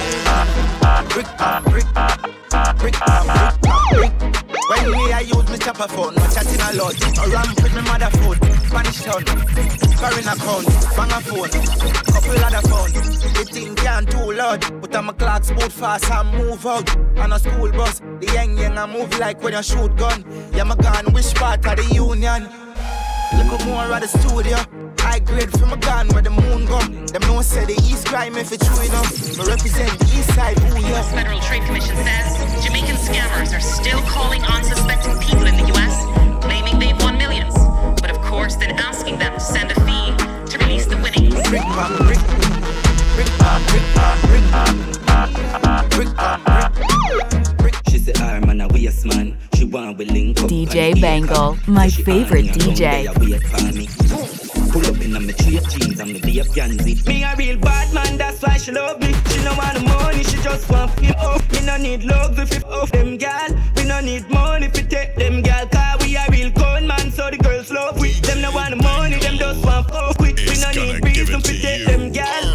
[1.10, 2.78] Brick pop, brick pop.
[2.78, 3.41] Brick pop,
[5.82, 7.32] chopper phone, no chatting a lot.
[7.32, 9.24] Ramp with me mother phone, Spanish town,
[9.96, 10.66] foreign account,
[10.96, 11.50] bang a phone,
[12.12, 12.92] couple other phone.
[12.92, 16.96] The thing can't too loud, but I'm a clock boot fast and move out.
[17.18, 20.24] On a school bus, the young young I move like when you shoot gun.
[20.52, 22.48] Yeah, my gun, which part of the union?
[23.50, 24.81] Look more at the studio.
[25.32, 26.78] High from a gun where the moon go.
[27.08, 29.08] Them no say the East crime if it's true enough.
[29.38, 30.92] Me represent East side, ooh yeah.
[30.92, 31.10] U.S.
[31.10, 36.04] Federal Trade Commission says Jamaican scammers are still calling unsuspecting people in the U.S.,
[36.44, 37.54] claiming they've won millions,
[38.02, 40.12] but of course then asking them to send a fee
[40.52, 41.32] to release the winnings.
[41.48, 42.20] Brick pop, brick,
[43.16, 47.74] brick pop, brick pop, brick pop, brick pop, brick.
[47.88, 49.38] She say I'm an a waste man.
[49.54, 50.50] She want we link up.
[50.50, 54.01] DJ Bangle, my favorite DJ.
[54.72, 57.06] Pull up in a me straight jeans and me a Yanzi.
[57.06, 59.12] Me a real bad man, that's why she love me.
[59.28, 61.46] She no want the money, she just want feel off.
[61.46, 63.48] Oh, me no need love if it off them gal.
[63.76, 65.68] We no need money if it take them gal.
[65.68, 68.12] Cause we a real con man, so the girls love we.
[68.20, 70.32] Them no want the money, them just want fuck we.
[70.32, 72.51] We no need reason if it take them gal.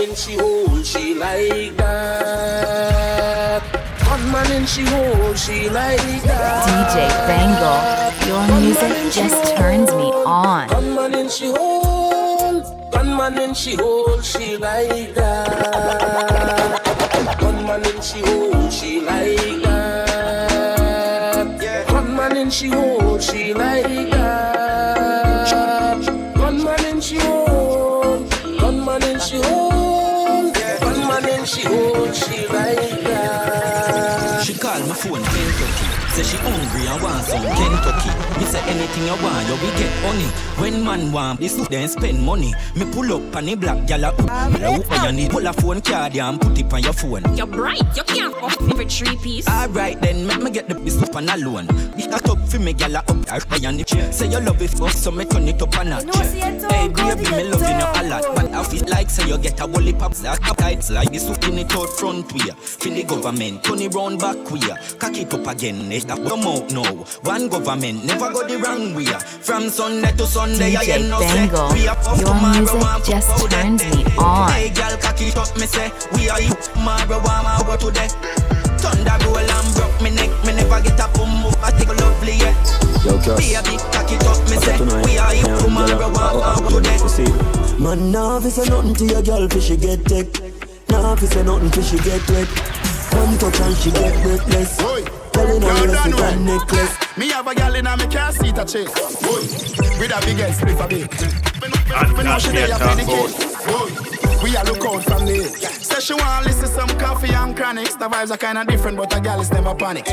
[0.00, 3.62] In she hole, she like that.
[4.04, 6.66] Gunman in she hole, she like that.
[6.68, 10.68] DJ Bangle, your music just turns me on.
[10.68, 16.80] Gunman in she hole, gunman in she hole, she like that.
[17.38, 21.58] Gunman in she hole, she like that.
[21.88, 23.49] Gunman in she hole, she
[36.10, 38.10] Say she hungry and want some Kentucky.
[38.40, 40.26] Me say anything you want, you will get honey.
[40.60, 42.52] When man want this, then spend money.
[42.74, 45.30] Me pull up on the black gyal a Me la hook you need.
[45.30, 47.36] Pull a phone card ya and put it on your phone.
[47.36, 49.48] You're bright, you can't fuck me for three piece.
[49.48, 51.68] Alright then, make me get the business up on a loan.
[51.96, 54.10] It a up for me gyal a up I on the chair.
[54.10, 56.16] Say you love it fuck, so me turn it up a notch.
[56.26, 59.66] Hey baby, me loving you a lot, but I feel like say you get a
[59.66, 62.50] wally pop that up tights like this in it out front way.
[62.58, 64.60] Feel the government, turn it round back way.
[64.98, 65.99] Cock it up again, eh?
[66.00, 66.92] It up come out now.
[67.22, 69.04] One government never go the wrong way.
[69.44, 71.46] From Sunday to Sunday, I DJ ain't no say.
[71.48, 73.94] Bangle, We are off your tomorrow, music want just go out turns there.
[73.96, 74.50] me on.
[74.52, 75.92] Hey girl, cock it up, me say.
[76.14, 78.08] We are you, tomorrow, want my go today.
[78.80, 81.94] Thunder roll and broke me neck, me never get a boom up, I take a
[81.94, 82.54] lovely yeah.
[83.04, 83.36] Yo, Cass.
[83.36, 84.76] Baby, cock it up, me say.
[85.04, 86.96] We are you, Yeah, tomorrow, girl, want I- I- my go today.
[86.96, 87.30] you see.
[87.82, 90.26] Man, nah, fi say nothing to your girl, fi she get tech.
[90.88, 92.48] Nah, fi say nothing, fi she get wet.
[93.12, 94.76] One touch and she get breathless.
[94.76, 95.04] Telling
[95.46, 96.38] her Yo, yes, done it well.
[96.40, 97.16] necklace.
[97.16, 98.92] Me have a gal in a me car seat a chase.
[99.22, 99.42] Boy,
[99.98, 101.10] with a big ass spliff a bit.
[102.16, 103.30] Me know she there for the kid.
[103.66, 105.44] Boy, we a look out from the hill.
[105.44, 107.94] Say she want to listen some coffee and chronics.
[107.94, 110.06] The vibes are kinda different, but a gal is never panic.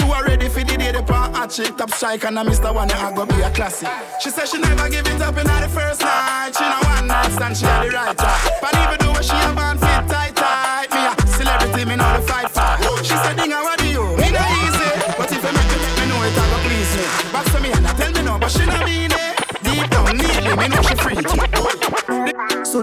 [0.00, 2.60] You are ready for the day the pan hot chick top strike and I miss
[2.60, 3.88] the one that go be a classic.
[4.20, 6.52] She said she never give it up in the first night.
[6.56, 8.52] She know one night stand, she had the right time.
[8.60, 9.58] But even though she have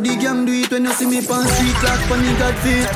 [0.03, 2.87] the gang do it when you see me pan street like funny God feet.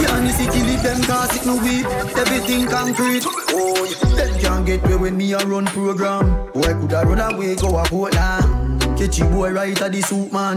[0.00, 1.86] Yeah, and see city it them cause it no weep.
[2.16, 3.24] Everything concrete.
[3.50, 4.24] Oh, yeah.
[4.24, 6.50] them can't get away when me a run program.
[6.52, 8.80] Boy, could I run away, go a Portland.
[8.96, 10.56] Catchy boy right at the soup man.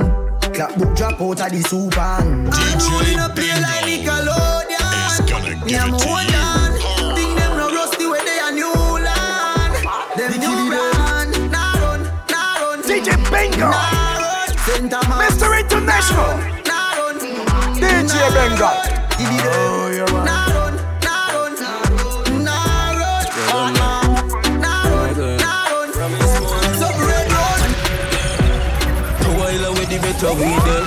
[0.54, 2.50] Clap book drop out at the soup man.
[2.52, 5.66] I'm rolling up here like Nickelodeon.
[5.66, 6.30] Me I'm a hold
[10.70, 12.84] run, run.
[12.84, 13.70] DJ Bingo.
[13.70, 13.89] Nah
[14.78, 15.60] Mr.
[15.60, 16.38] International.
[17.74, 18.78] DJ Bengal.
[19.22, 21.40] Oh, you're right.
[28.00, 30.86] A while away the better we dey.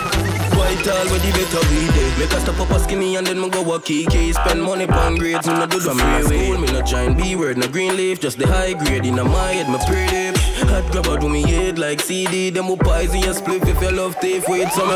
[0.57, 2.19] White all with the better we dey.
[2.19, 5.17] Make us stop up a skinny and then me go walk key Spend money on
[5.17, 6.59] grades, me no do the free school.
[6.59, 9.69] Me no join B word, no green leaf, just the high grade in my head,
[9.69, 10.22] me pretty.
[10.93, 12.51] Hot grabber do me head like CD.
[12.51, 14.91] Them who pies in your split if you love thief with some.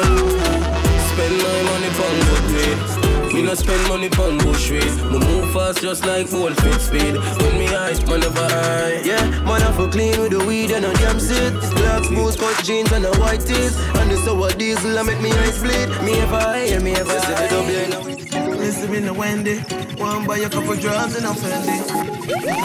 [1.09, 3.33] Spend my money on good way.
[3.33, 4.85] Me no spend money on bush way.
[5.11, 7.15] Me move fast just like full fit speed.
[7.41, 9.01] When me hype, man never high.
[9.05, 11.55] Yeah, man I feel clean with the weed and a damn sit.
[11.77, 13.75] Black smooth cut jeans and a white tees.
[13.97, 15.89] And the sour diesel I make me eyes bleed.
[16.05, 18.57] Me ever high, me ever the double.
[18.59, 19.61] Listen me no Wendy.
[19.97, 21.89] One buy a couple drugs and I'm Fendi.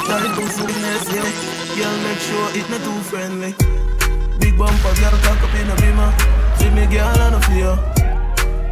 [0.05, 1.50] Try to do some business, yeah.
[1.82, 3.55] Girl, make sure it's not too friendly.
[4.38, 6.13] Big bumper, girl, cock up in a beamer.
[6.61, 7.73] See me, girl, on the fear.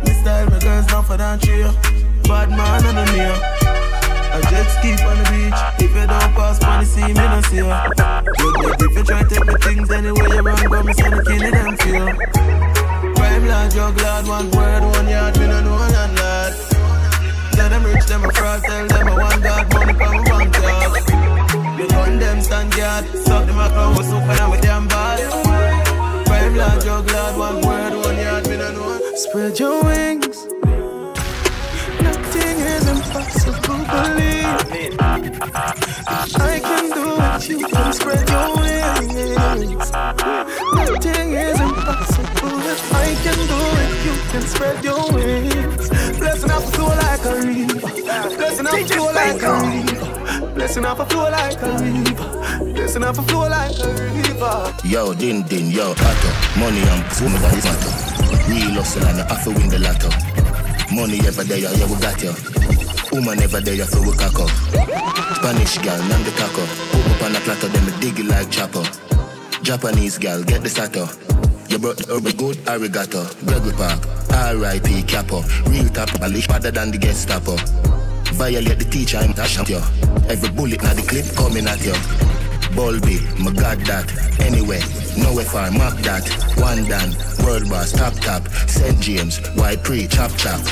[0.05, 1.73] Me style, my girls not for that cheer.
[2.29, 3.33] Bad man on the near.
[3.33, 5.57] I jet ski on the beach.
[5.81, 7.89] If you don't pass money, see me no see ya.
[8.45, 11.23] Look if you try to take me things anywhere you run, go me send a
[11.25, 12.13] killing them feel.
[13.17, 16.53] Crime lord, jug lord, one word, one yard, me no know none lad.
[17.57, 21.28] Tell them rich, them a fraud, tell them I want God, money from my bank
[21.87, 25.19] Gun them stand guard, suck them a clown, what's up and with them bad.
[26.25, 28.99] Crime lord, jug lord, one word, one yard, me no know.
[29.15, 30.45] Spread your wings.
[32.01, 34.99] Nothing is impossible, believe.
[36.35, 39.91] I can do it, you can spread your wings.
[40.75, 42.59] Nothing is impossible.
[42.59, 45.89] If I can do it, you can spread your wings.
[46.19, 48.35] Blessing off a flow like a river.
[48.35, 49.88] Blessing off a flow like a river.
[50.69, 52.73] Blessing off a flow like a river.
[52.73, 54.73] Blessing off a flow like a river.
[54.85, 56.29] Yo, din din, yo, otto.
[56.59, 57.93] Money and boom that is matter.
[58.45, 60.13] Real hustle and I to win the lotto.
[60.93, 62.37] Money ever there, yeah, we got you.
[63.11, 64.49] Woman ever there, so we cock up.
[65.41, 66.61] Spanish girl, name the taco.
[66.61, 68.85] Put up on the platter, then me dig it like chopper.
[69.63, 71.09] Japanese girl, get the sato.
[71.69, 73.25] You brought the urban good arigato.
[73.47, 75.01] Gregory Park, R.I.P.
[75.09, 75.41] Capo.
[75.65, 77.57] Real top, a lick better than the Gestapo.
[78.39, 79.83] Violate the teacher, I'm dash at you.
[80.31, 81.91] Every bullet now the clip coming at you.
[82.71, 84.07] Bulby, my god that.
[84.39, 84.79] Anyway,
[85.19, 86.23] nowhere far, mark that.
[86.55, 87.11] One done,
[87.43, 88.47] world boss, top top.
[88.71, 88.97] St.
[89.01, 90.63] James, white pre, chop chop.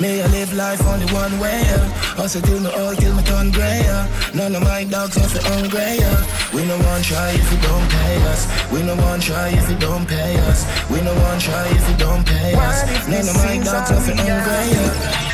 [0.00, 1.92] May I live life only one way, yeah.
[2.16, 4.08] Hustle till me old, till me turn grey, yeah.
[4.32, 6.24] None of my dogs have to hungry, yeah.
[6.56, 8.48] We no one try if you don't pay us.
[8.72, 10.64] We no one try if you don't pay us.
[10.88, 12.80] We no one try if you don't pay us.
[13.12, 15.27] None of my dogs have to hungry, yeah.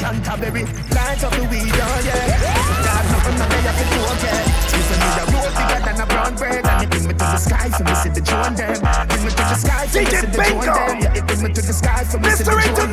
[0.00, 0.64] Canterbury,
[0.96, 2.40] light up the weed, oh yeah.
[2.80, 4.40] Got nothing, nothing you can do, okay.
[4.72, 7.26] If you need a road bigger than a brown bread, and it bring me to
[7.28, 8.80] the sky for me see the joint them.
[8.80, 11.00] Bring me to the sky for me see the joint them.
[11.04, 12.88] Yeah, it bring me to the sky for me see the joint them.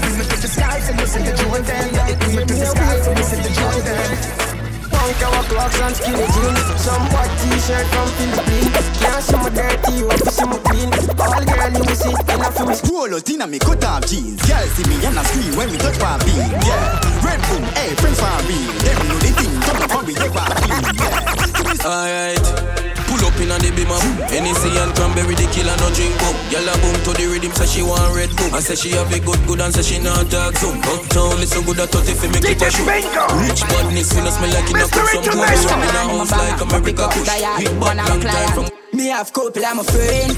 [0.00, 1.92] Bring me to the sky for me see the joint them.
[1.92, 4.65] Yeah, it bring me to the sky for me see the joint them.
[4.90, 9.92] Punk our clocks and skinny jeans Some white t-shirt from Philippines Can't show my dirty,
[9.98, 12.76] you have to show my clean All girl you see, enough for me
[13.06, 14.40] Roll out in a me cut off jeans.
[14.48, 16.34] Girl see me and I scream when we touch my beat.
[16.34, 18.72] Yeah, red boom, hey, friends for real.
[18.82, 20.84] Them know the thing, come up and we ever clean.
[20.96, 21.86] Yeah.
[21.86, 22.85] Alright.
[23.16, 23.96] Pull up in a the beamer.
[24.28, 26.36] Hennessy and cranberry, the killer no drink boom.
[26.52, 28.52] Gyal a boom to the rhythm, say she want red boom.
[28.52, 30.84] I say she have a good good and say she not talk soon.
[30.84, 32.84] Uptown listen good at 30 fi make it a shoot.
[32.84, 35.40] Rich badness, we no smell like it a cook some good.
[35.40, 37.28] Run in a house like America push.
[37.56, 38.66] Big bad long time from.
[38.92, 40.36] Me have couple, I'm a friend.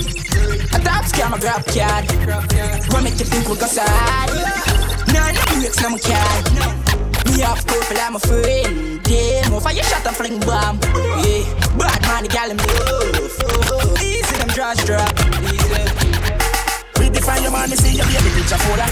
[0.71, 2.07] A top scam, a grab card.
[2.95, 4.31] Run make you think we go sad.
[5.11, 6.47] None of the no my card.
[7.27, 8.98] Me have couple, I'm a friend.
[9.09, 10.79] Damn, off you shot and fling bomb.
[11.25, 11.43] Yeah,
[11.79, 14.03] bad man, the gal in love.
[14.03, 15.19] Easy, them draws drop.
[15.45, 16.08] Easy.
[17.29, 18.89] We define your man, me see your baby picture folder.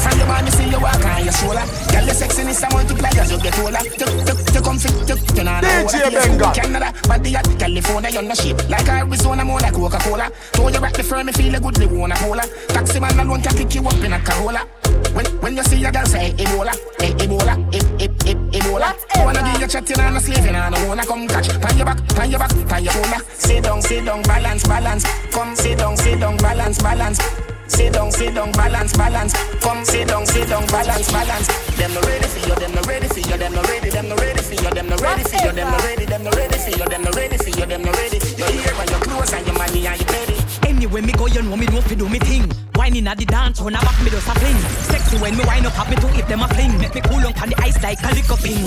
[0.00, 1.64] From your man, me see your walk on your shoulder.
[1.92, 3.76] Girl, your sexiness a multiply as you get older.
[3.84, 6.52] You, you, you come fit, you, you know DJ Benga.
[6.54, 8.56] Canada, body at California, you're no shape.
[8.70, 10.30] Like Arizona, more like Coca-Cola.
[10.56, 12.48] Throw you back the firm, me feel a good, they wanna hold her.
[12.68, 14.60] Taxi man alone can pick you up in a Corolla.
[15.12, 18.96] When, when you see a girl say Ebola, eh, Ebola, eh, eh, eh, Ebola.
[19.22, 21.48] Wanna give you chatting and a slaving and I wanna come catch.
[21.60, 23.20] Pan your back, pan your back, pan your shoulder.
[23.34, 25.04] Sit down, sit down, balance, balance.
[25.30, 27.53] Come sit down, sit down, balance, balance.
[27.66, 29.32] Sit down, sit down, balance, balance.
[29.60, 31.48] Come sit down, sit down, balance, balance.
[31.76, 34.16] Them no ready for you, them no ready for you, them no ready, them no
[34.16, 36.70] ready for you, them no ready for you, them no ready, them no ready for
[36.70, 38.18] you, them no ready for you, them no ready.
[38.36, 40.43] Your ear and your clothes and your money and your belly.
[40.94, 42.46] When me go, you know me know fi do me thing.
[42.76, 44.54] Whining at the dance, when I back me just a fling.
[44.86, 46.78] Sexy when me wine up, me to if them a fling.
[46.78, 48.62] Make me cool on the ice like a lick up in.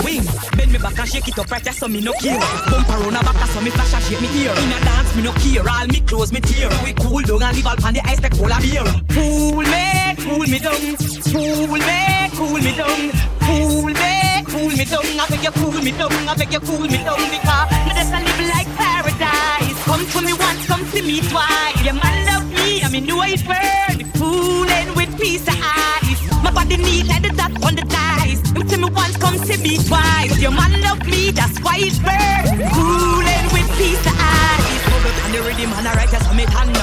[0.52, 2.36] Bend me back and shake it up right there so me no care.
[2.68, 4.52] Bump around a back so me flash and shake me ear.
[4.52, 6.68] A dance me no care, all me clothes me tear.
[6.84, 8.84] We cool down and leave all on the ice like cola beer.
[9.16, 9.88] Fool me,
[10.20, 10.84] cool me down.
[11.32, 13.08] Fool me, cool me down.
[13.40, 15.16] Fool me, cool me down.
[15.16, 16.12] I beg you cool me down.
[16.28, 19.80] I beg you cool me down because me just a live like paradise.
[19.88, 21.82] Come to me once, come me twice.
[21.82, 23.96] Your man love me, I mean know it burn.
[24.20, 26.20] Fooling with piece of ice.
[26.44, 28.40] My body neat like the dot on the dice.
[28.52, 30.38] Come to me once, come to me twice.
[30.38, 32.44] Your man love me, that's why it burn.
[32.76, 34.82] Fooling with piece of ice.
[34.92, 36.77] Bubble on the rhythm and I write just me tan.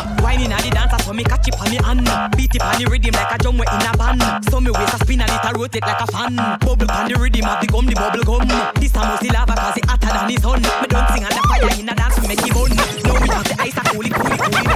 [1.05, 2.09] So me catch it on me hand.
[2.35, 4.43] Beat it on the rhythm like a drum in a band.
[4.49, 6.35] So me waist a spin and it a rotate like a fan.
[6.35, 8.47] Bubble on the rhythm of the gum, the bubble gum.
[8.81, 10.61] This time must lava cause it hotter than the sun.
[10.81, 12.73] Me don't sing on the fire in a dance, we make it burn.
[12.73, 14.74] Now we have the ice a cool it, cool it, cool it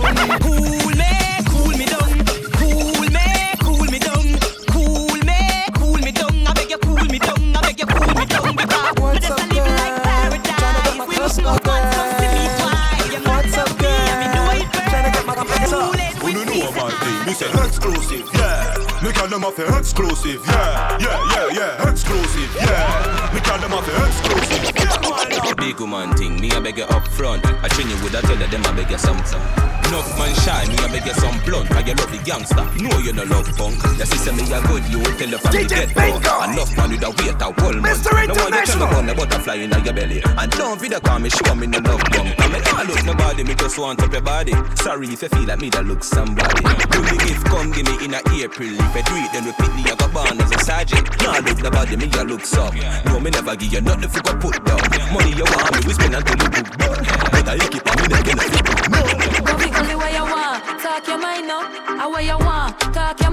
[17.89, 19.01] exclusive, yeah.
[19.03, 23.31] Me call them off exclusive, yeah, yeah, yeah, yeah, exclusive, yeah.
[23.33, 24.78] Me call them off exclusive, yeah.
[25.57, 27.45] Big woman thing, me I beg you up front.
[27.45, 29.41] I train you with a tell you them I beg you some some.
[29.89, 31.69] Enough man shy, me I beg you some blunt.
[31.69, 33.75] Cause you love the gangster, no you no love punk.
[33.97, 36.19] The sister me a good, you will tell the family DJ get Bingo.
[36.19, 36.53] drunk.
[36.53, 38.05] Enough man with a weight a whole month.
[38.05, 38.27] Mr.
[38.29, 40.21] No one you tell about the butterfly in your belly.
[40.23, 42.29] And don't video call me, show me no love punk.
[42.39, 44.53] I mean, I look nobody, me just want up your body.
[44.75, 46.63] Sorry if you feel like me that look somebody.
[46.93, 48.73] Do me gift, come give me in a April.
[48.73, 51.05] If I do it, then repeat me, I got born as a sergeant.
[51.21, 52.73] Nah, look nobody, me a look some.
[53.05, 54.79] No, me never give you nothing for go put down.
[55.13, 57.03] Money you want me, we spend until you book done.
[57.31, 58.45] But I keep on me, gonna
[59.41, 61.61] Go fi go fi where you want, talk your mind now.
[62.01, 63.28] Ah where you want, talk your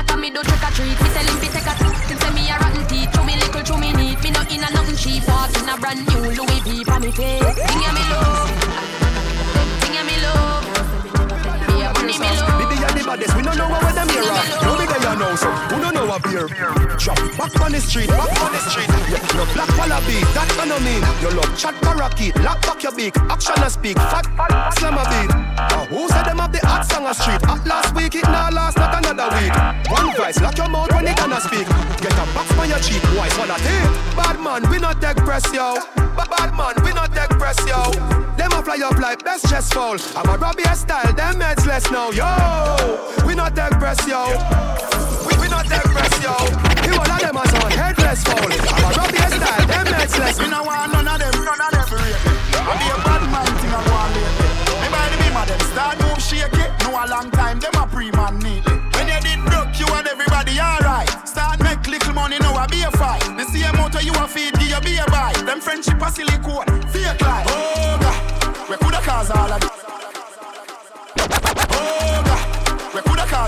[0.00, 1.00] sweet a me do trick or treat.
[1.00, 3.24] Me tell him fi take a me a rotten teeth.
[3.24, 4.22] Me little, me neat.
[4.22, 5.26] Me no in a nothing cheap.
[5.28, 7.56] Walk in a brand new Louis V for me face.
[7.56, 8.59] Sing ya me love,
[13.10, 13.34] baddest.
[13.36, 14.46] We don't know where them here at.
[14.62, 16.46] No bigger you know, so who don't know a beer?
[17.02, 18.88] Drop back on the street, back on the street.
[19.10, 22.36] Yeah, no black wallaby, that gonna mean you love chat parakeet.
[22.46, 23.96] Lock back your beak, action and speak.
[23.98, 24.26] Fat,
[24.78, 25.30] slam a beat.
[25.58, 27.42] Uh, who said them have the hot song a street?
[27.42, 29.54] At last week, it now last not another week.
[29.90, 31.66] One voice, lock your mouth when it gonna speak.
[31.98, 33.90] Get a box on your cheek, why swallow it?
[34.14, 35.74] Bad man, we not take press yo.
[36.14, 37.90] Ba- Bad man, we not take press yo.
[38.36, 39.96] Them a fly up like best chest fall.
[40.16, 42.99] I'm a Robbie style, them heads less now, yo.
[43.26, 44.26] We not take press yo.
[45.26, 46.34] We, we not take press yo.
[46.86, 48.40] You all of them as on headless fall.
[48.40, 50.38] I'm a Robbie style, them heads less.
[50.40, 52.12] Me no want none of them, none of them for me.
[52.60, 54.48] I be a bad man thing I go on lately.
[54.82, 56.64] Me by the beam of them start move shaky.
[56.84, 58.76] No a long time, them a pre-man neatly.
[58.94, 61.08] When you did broke, you and everybody alright.
[61.26, 63.24] Start make little money, now I be a fight.
[63.36, 65.32] Me see a motor you a feed, give you be a buy.
[65.46, 67.46] Them friendship a silicone, fake life.
[67.48, 69.70] Oh God, we coulda cause all of this.
[71.72, 72.19] Oh we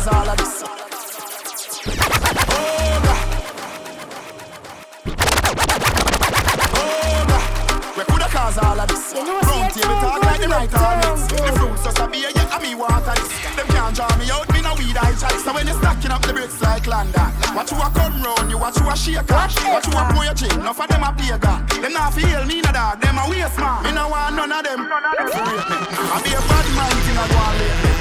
[0.03, 0.62] cause all of this.
[0.62, 0.72] God.
[7.28, 7.44] God,
[7.96, 9.12] we coulda cause all of this.
[9.12, 11.26] Front here we talk like the right armies.
[11.28, 13.30] The fruits just a beer, yeah, me water this.
[13.55, 15.44] Them can't draw me out, me no weed I chalice.
[15.44, 18.59] So when you stacking up the bricks like London, watch you a come round, you
[18.59, 21.38] watch you a shake Watch you a pour your chin, enough of them a play
[21.38, 21.68] God.
[21.68, 23.84] Them not feel me no dog, them a waste man.
[23.84, 24.80] Me no want none of them.
[24.82, 27.91] I be a bad man, thing I go on lately.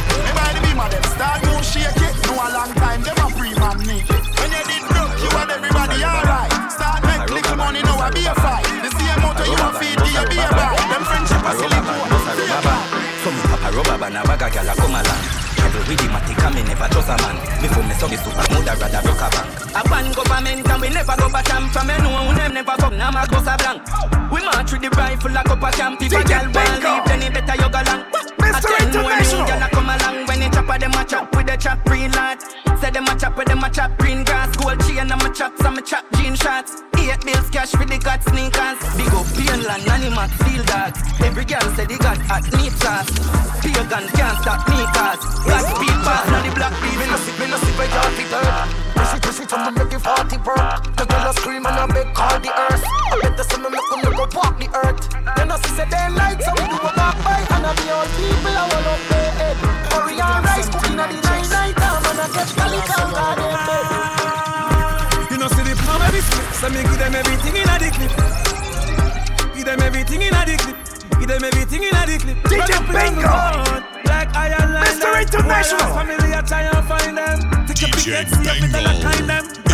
[0.71, 2.15] Me by the beam of them, start move shake it.
[2.27, 4.23] No a long time, them a pre-man need it.
[4.39, 6.51] When you did broke, you and everybody alright.
[6.71, 8.63] Start make little money, now I be a fight.
[8.79, 10.79] The same motor you a feed, give you be a buy.
[10.87, 12.07] Them friendship a silicone.
[13.19, 15.23] From Papa Rubber band, a bag a gal a come along.
[15.59, 17.35] Travel with the matic and me never trust a man.
[17.59, 19.49] Before me saw the super mood, I rather broke a bank.
[19.75, 21.67] A ban government and we never go back camp.
[21.75, 23.83] From me know who them never come, now my close a blank.
[24.31, 26.01] We march with the rifle like up a camp.
[26.01, 28.20] If a gal want leave, then it better you go long.
[28.53, 30.27] I new gal a come along.
[30.27, 32.41] When it chop them a chop with the chop green lot.
[32.79, 34.55] Say them a chop with them a chop green grass.
[34.57, 36.83] Gold chain and my chop, some a chop jean shots.
[36.97, 38.79] Eight bills cash for the got sneakers.
[38.97, 40.99] Big up Painland, animal, steel dogs.
[41.21, 43.51] Every girl say they got hot meat sauce.
[43.61, 45.21] Pagan can't stop me cause
[45.69, 49.19] speed pass, now the black beat Me no sip, me no sip a dirty she
[49.19, 50.87] just sit on make it party work.
[50.95, 52.79] The girl a scream and I make all the earth.
[53.11, 55.03] I let the sun make them go walk the earth.
[55.35, 58.07] Then I see say they like some do a back by and I be all
[58.15, 59.59] people I wanna their head.
[59.91, 63.51] Curry rice cooking at the night night time and I catch cali cow out their.
[65.27, 68.15] You know see the palm every so me give them everything in a the clip.
[69.51, 70.79] Give them everything in a the clip.
[71.19, 72.39] Give them everything in a the clip.
[72.47, 73.27] DJ Bingo.
[74.07, 75.19] Black Iron Mr.
[75.19, 75.99] International.
[75.99, 77.60] Family, I try and find them.
[77.81, 78.85] DJ Bengal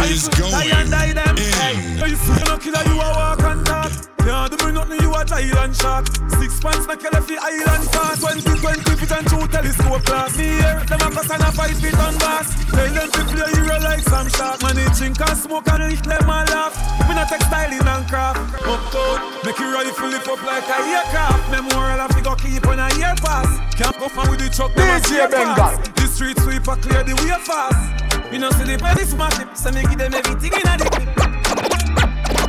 [0.09, 1.35] is going I and die them.
[1.35, 2.09] in.
[2.09, 2.15] You
[2.57, 4.16] killer, you a walk and talk.
[4.27, 6.03] Yeah, do bring nothing, you a giant shark.
[6.35, 8.19] Six pants, you left the island fast.
[8.19, 10.35] 20, 20 feet and two telescope glass.
[10.35, 12.51] Me here, them a pass and a five feet on bass.
[12.67, 14.59] Tell them to play hero like some shark.
[14.67, 16.75] Man, they drink and smoke and lift them and laugh.
[17.07, 18.43] Me not textiling and craft.
[18.67, 19.17] Uptown,
[19.47, 21.47] make you rifle it up like a aircraft.
[21.47, 23.47] Memorial of figure keep on a year pass.
[23.79, 25.55] Can't go far with the truck, them a Bengal.
[25.55, 25.79] pass.
[25.95, 27.79] The street sweeper clear the way fast.
[28.27, 31.15] Me no see the penny smash it, so me give them everything in a clip.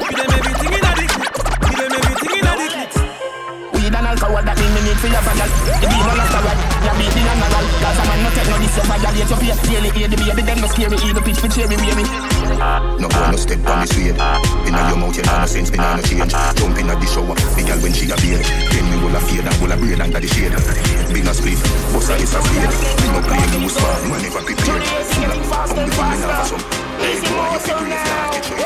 [0.02, 0.77] Give them everything
[3.88, 4.68] Weed and alcohol that mean?
[4.76, 5.48] Me need for your bagel
[5.80, 8.76] The demon after right, ya beat the animal Cause a man no take no this,
[8.76, 11.72] your violate your face Daily hear the baby, them no scary Eagle pitch for cherry
[11.72, 12.04] baby.
[13.00, 14.20] No boy no step on the suede
[14.68, 16.36] Inna your mouth you know no sense, me nah no change.
[16.36, 18.44] Jump inna the shower, the girl when she a beard.
[18.44, 20.52] Then me will a fade and will a braid under the shade.
[21.08, 21.56] Big a split,
[21.88, 24.84] boss a is a spade Me no play loose man, man never prepared.
[24.84, 26.64] Full of hungry women have uh, some.
[27.00, 28.60] Hey boy, you feel brave, nah get your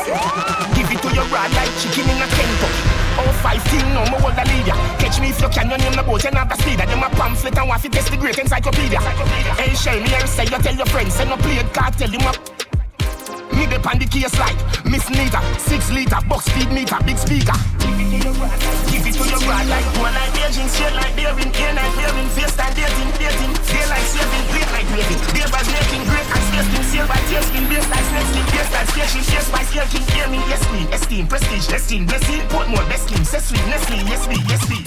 [0.74, 3.62] Give it to your rod like chicken in a tempo Oh, five
[3.94, 4.76] no more hold a leader.
[4.98, 6.86] Catch me if you can, your name the boat, you not the speeder.
[6.86, 9.00] Them a pamphlet and to test the great encyclopedia.
[9.00, 12.18] Hey, shell me here, say you tell your friends, say no play it, cartel, you
[12.18, 12.51] a
[13.62, 17.54] me dip on the case like Miss Nita, six liter, box speed meter, big speaker.
[18.90, 22.28] Give it to your rod like one like Beijing, straight like Daring, air like bearing,
[22.34, 26.44] face time dating, dating, day like saving, late like raving, day by making great as
[26.50, 30.28] tasting, sail by tasting, base like skin, base like station, chase by scale king, hear
[30.28, 34.26] me, yes we, esteem, prestige, destin, blessing, put more best king, say sweet, Nestle, yes
[34.26, 34.78] we, yes we.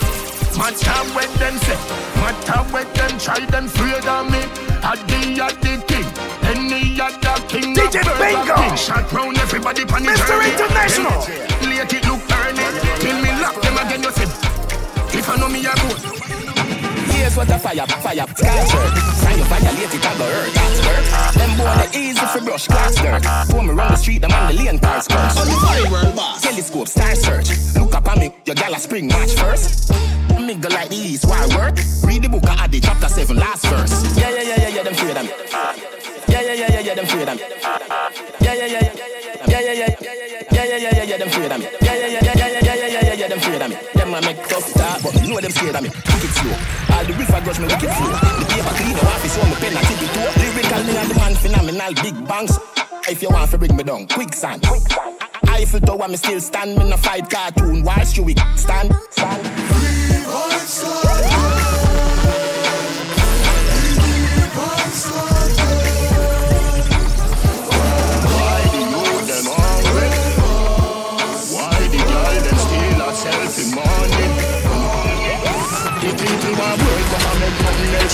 [0.60, 1.80] Matter what them say,
[2.24, 4.40] matter what them try, them afraid of me.
[4.84, 6.08] At the at the king,
[6.48, 7.76] any other king.
[7.76, 8.56] DJ Bingo.
[8.56, 10.28] King shot round everybody pan the Mr.
[10.28, 10.52] journey.
[10.52, 11.20] International.
[11.64, 12.66] Late it look early,
[13.00, 14.04] till me lock them again.
[14.04, 14.28] You say,
[15.18, 16.00] if I know me a good.
[17.16, 18.98] Here's what a fire, fire, sky shirt.
[19.16, 21.34] Sign you violate it, I go hurt, that's hurt.
[21.36, 23.24] Them boy they easy for brush glass dirt.
[23.50, 25.38] Pour me round the street, them on the lane car skirt.
[25.38, 26.42] On the fire world boss.
[26.42, 27.50] Telescope, star search.
[27.76, 29.92] Look up at me, your gal a spring match first.
[30.40, 31.76] Me go like the east, why work?
[32.04, 34.18] Read the book of Adi, chapter 7, last verse.
[34.18, 36.05] Yeah, yeah, yeah, yeah, yeah, them afraid of me.
[36.46, 37.42] Yeah, yeah, yeah, yeah, them afraid of me.
[37.42, 38.94] Yeah, yeah, yeah, yeah,
[39.50, 39.98] yeah, yeah, yeah,
[40.54, 41.66] yeah, yeah, yeah, yeah, them afraid of me.
[41.82, 43.76] Yeah, yeah, yeah, yeah, yeah, yeah, yeah, yeah, yeah, them afraid of me.
[43.96, 45.90] Them a make tough talk, but me know them scared of me.
[45.90, 46.54] Wicked slow.
[46.94, 48.14] All the river grudge me wicked flow.
[48.14, 50.22] The paper clean up office, so me pen a tip it to.
[50.38, 52.54] Lyrical me and the man phenomenal, big bangs.
[53.10, 54.62] If you want to bring me down, quicksand.
[55.50, 56.78] Eiffel Tower, me still stand.
[56.78, 57.82] Me no fight cartoon.
[57.82, 59.42] Wall Street, stand, stand.
[60.30, 61.85] Why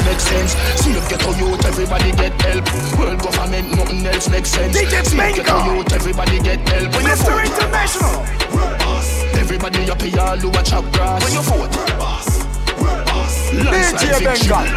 [0.01, 0.53] else makes sense.
[0.81, 2.65] See if get youth, everybody get help.
[2.97, 4.75] World government, nothing else makes sense.
[4.75, 5.75] DJ See if get a Bingo.
[5.75, 6.93] youth, everybody get help.
[6.93, 7.45] When Mr.
[7.45, 8.25] International.
[9.39, 11.23] everybody up here, all who chop grass.
[11.23, 11.41] When you
[13.63, 14.25] landslide DJ.
[14.25, 14.67] Bengal.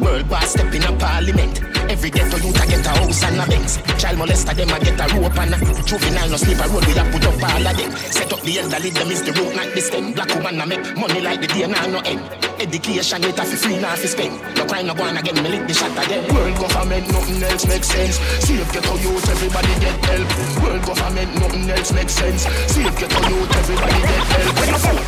[0.00, 1.62] World boss step in a parliament.
[1.90, 3.78] Every ghetto youth a get a house and a Benz.
[3.98, 6.92] Child molester them a get a rope and a juvenile no sleep a road we
[6.92, 7.90] a put up all of them.
[7.96, 10.12] Set up the elderly them is the root not the stem.
[10.12, 12.47] Black woman a make money like the day now no end.
[12.60, 14.34] Education it fi free now fi spend.
[14.56, 16.26] No crime no go on again me lick the shot again.
[16.34, 18.18] World government, nothing else makes sense.
[18.42, 20.28] See if get a youth, everybody get help.
[20.62, 22.42] World government, nothing else makes sense.
[22.66, 24.58] See if get a youth, everybody get help.
[24.58, 25.06] When you vote,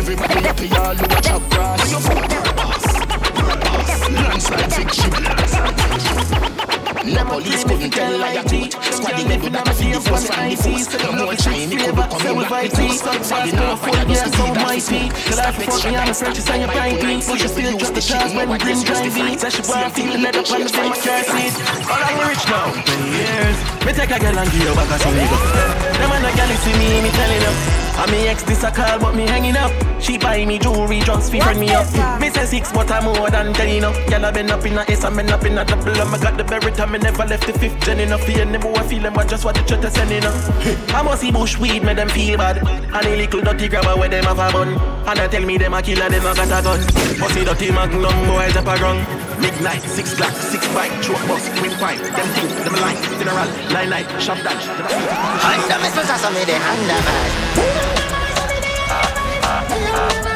[0.00, 1.92] everybody here, all who a chop grass.
[1.92, 2.92] When you vote,
[4.24, 6.61] landslide victory.
[7.02, 8.70] No police couldn't tell liar truth.
[8.94, 10.86] Squaddy dead with that a feel force from the force.
[11.02, 13.02] No more he could come in like the toast.
[13.02, 15.10] Squaddy now fire just to see that face.
[15.34, 17.20] Stop extra, stop my brain.
[17.20, 19.38] Push still just the chance when grim driving.
[19.38, 21.54] Say she want feeling let up on the front car seat.
[21.90, 23.58] All I'm rich now, 20 years.
[23.82, 25.38] Me take a girl and give her back a nigga.
[25.98, 27.56] Them and a girl is see me, me telling up.
[27.98, 29.91] And me ex this a call, but me hanging up.
[30.02, 31.86] She buy me jewelry, drugs, fi friend me up.
[32.20, 33.96] Me say six, but I'm more than ten enough.
[34.08, 35.88] Girl, I been up in a S, I been up in a double.
[35.90, 38.22] And I got the berry time, I never left the fifth gen enough.
[38.22, 40.34] For any boy feel them, but just what the church is sending up.
[40.92, 42.58] I must see bush weed, make them feel bad.
[42.58, 44.74] And a little dirty grabber where them have a bun.
[45.06, 46.80] And I tell me them a killer, them a got a gun.
[47.20, 48.98] Must see dirty magnum, boys up a run.
[49.40, 51.98] Midnight, six black, six bike, truck bus, quick pipe.
[51.98, 54.66] Them things, them line, general, line light, shop dash.
[54.66, 57.81] Anda, me sposa so me de anda
[59.72, 60.31] Música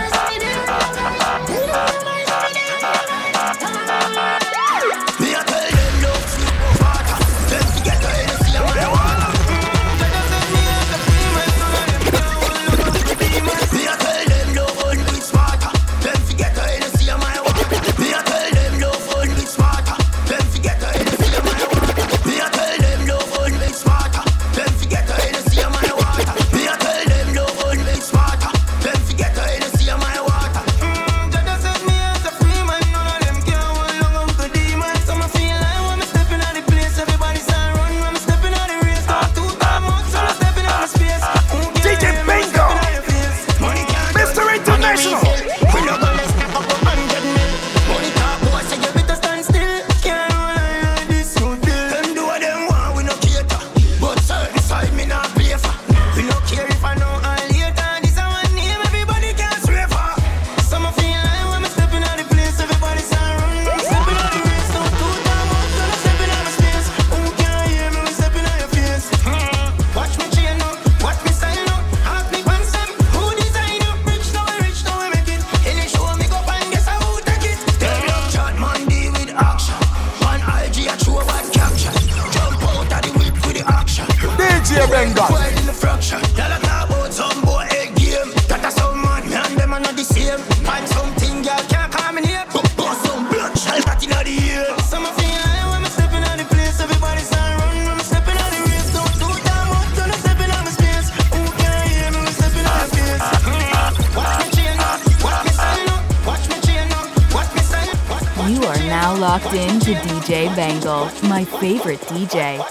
[111.66, 112.64] favorite DJ.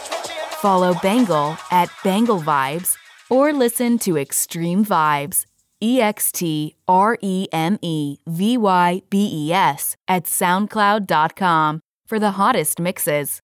[0.62, 2.96] Follow Bangle at Bangle Vibes
[3.30, 5.46] or listen to Extreme Vybes,
[5.84, 12.20] E X T R E M E V Y B E S, at SoundCloud.com for
[12.20, 13.42] the hottest mixes.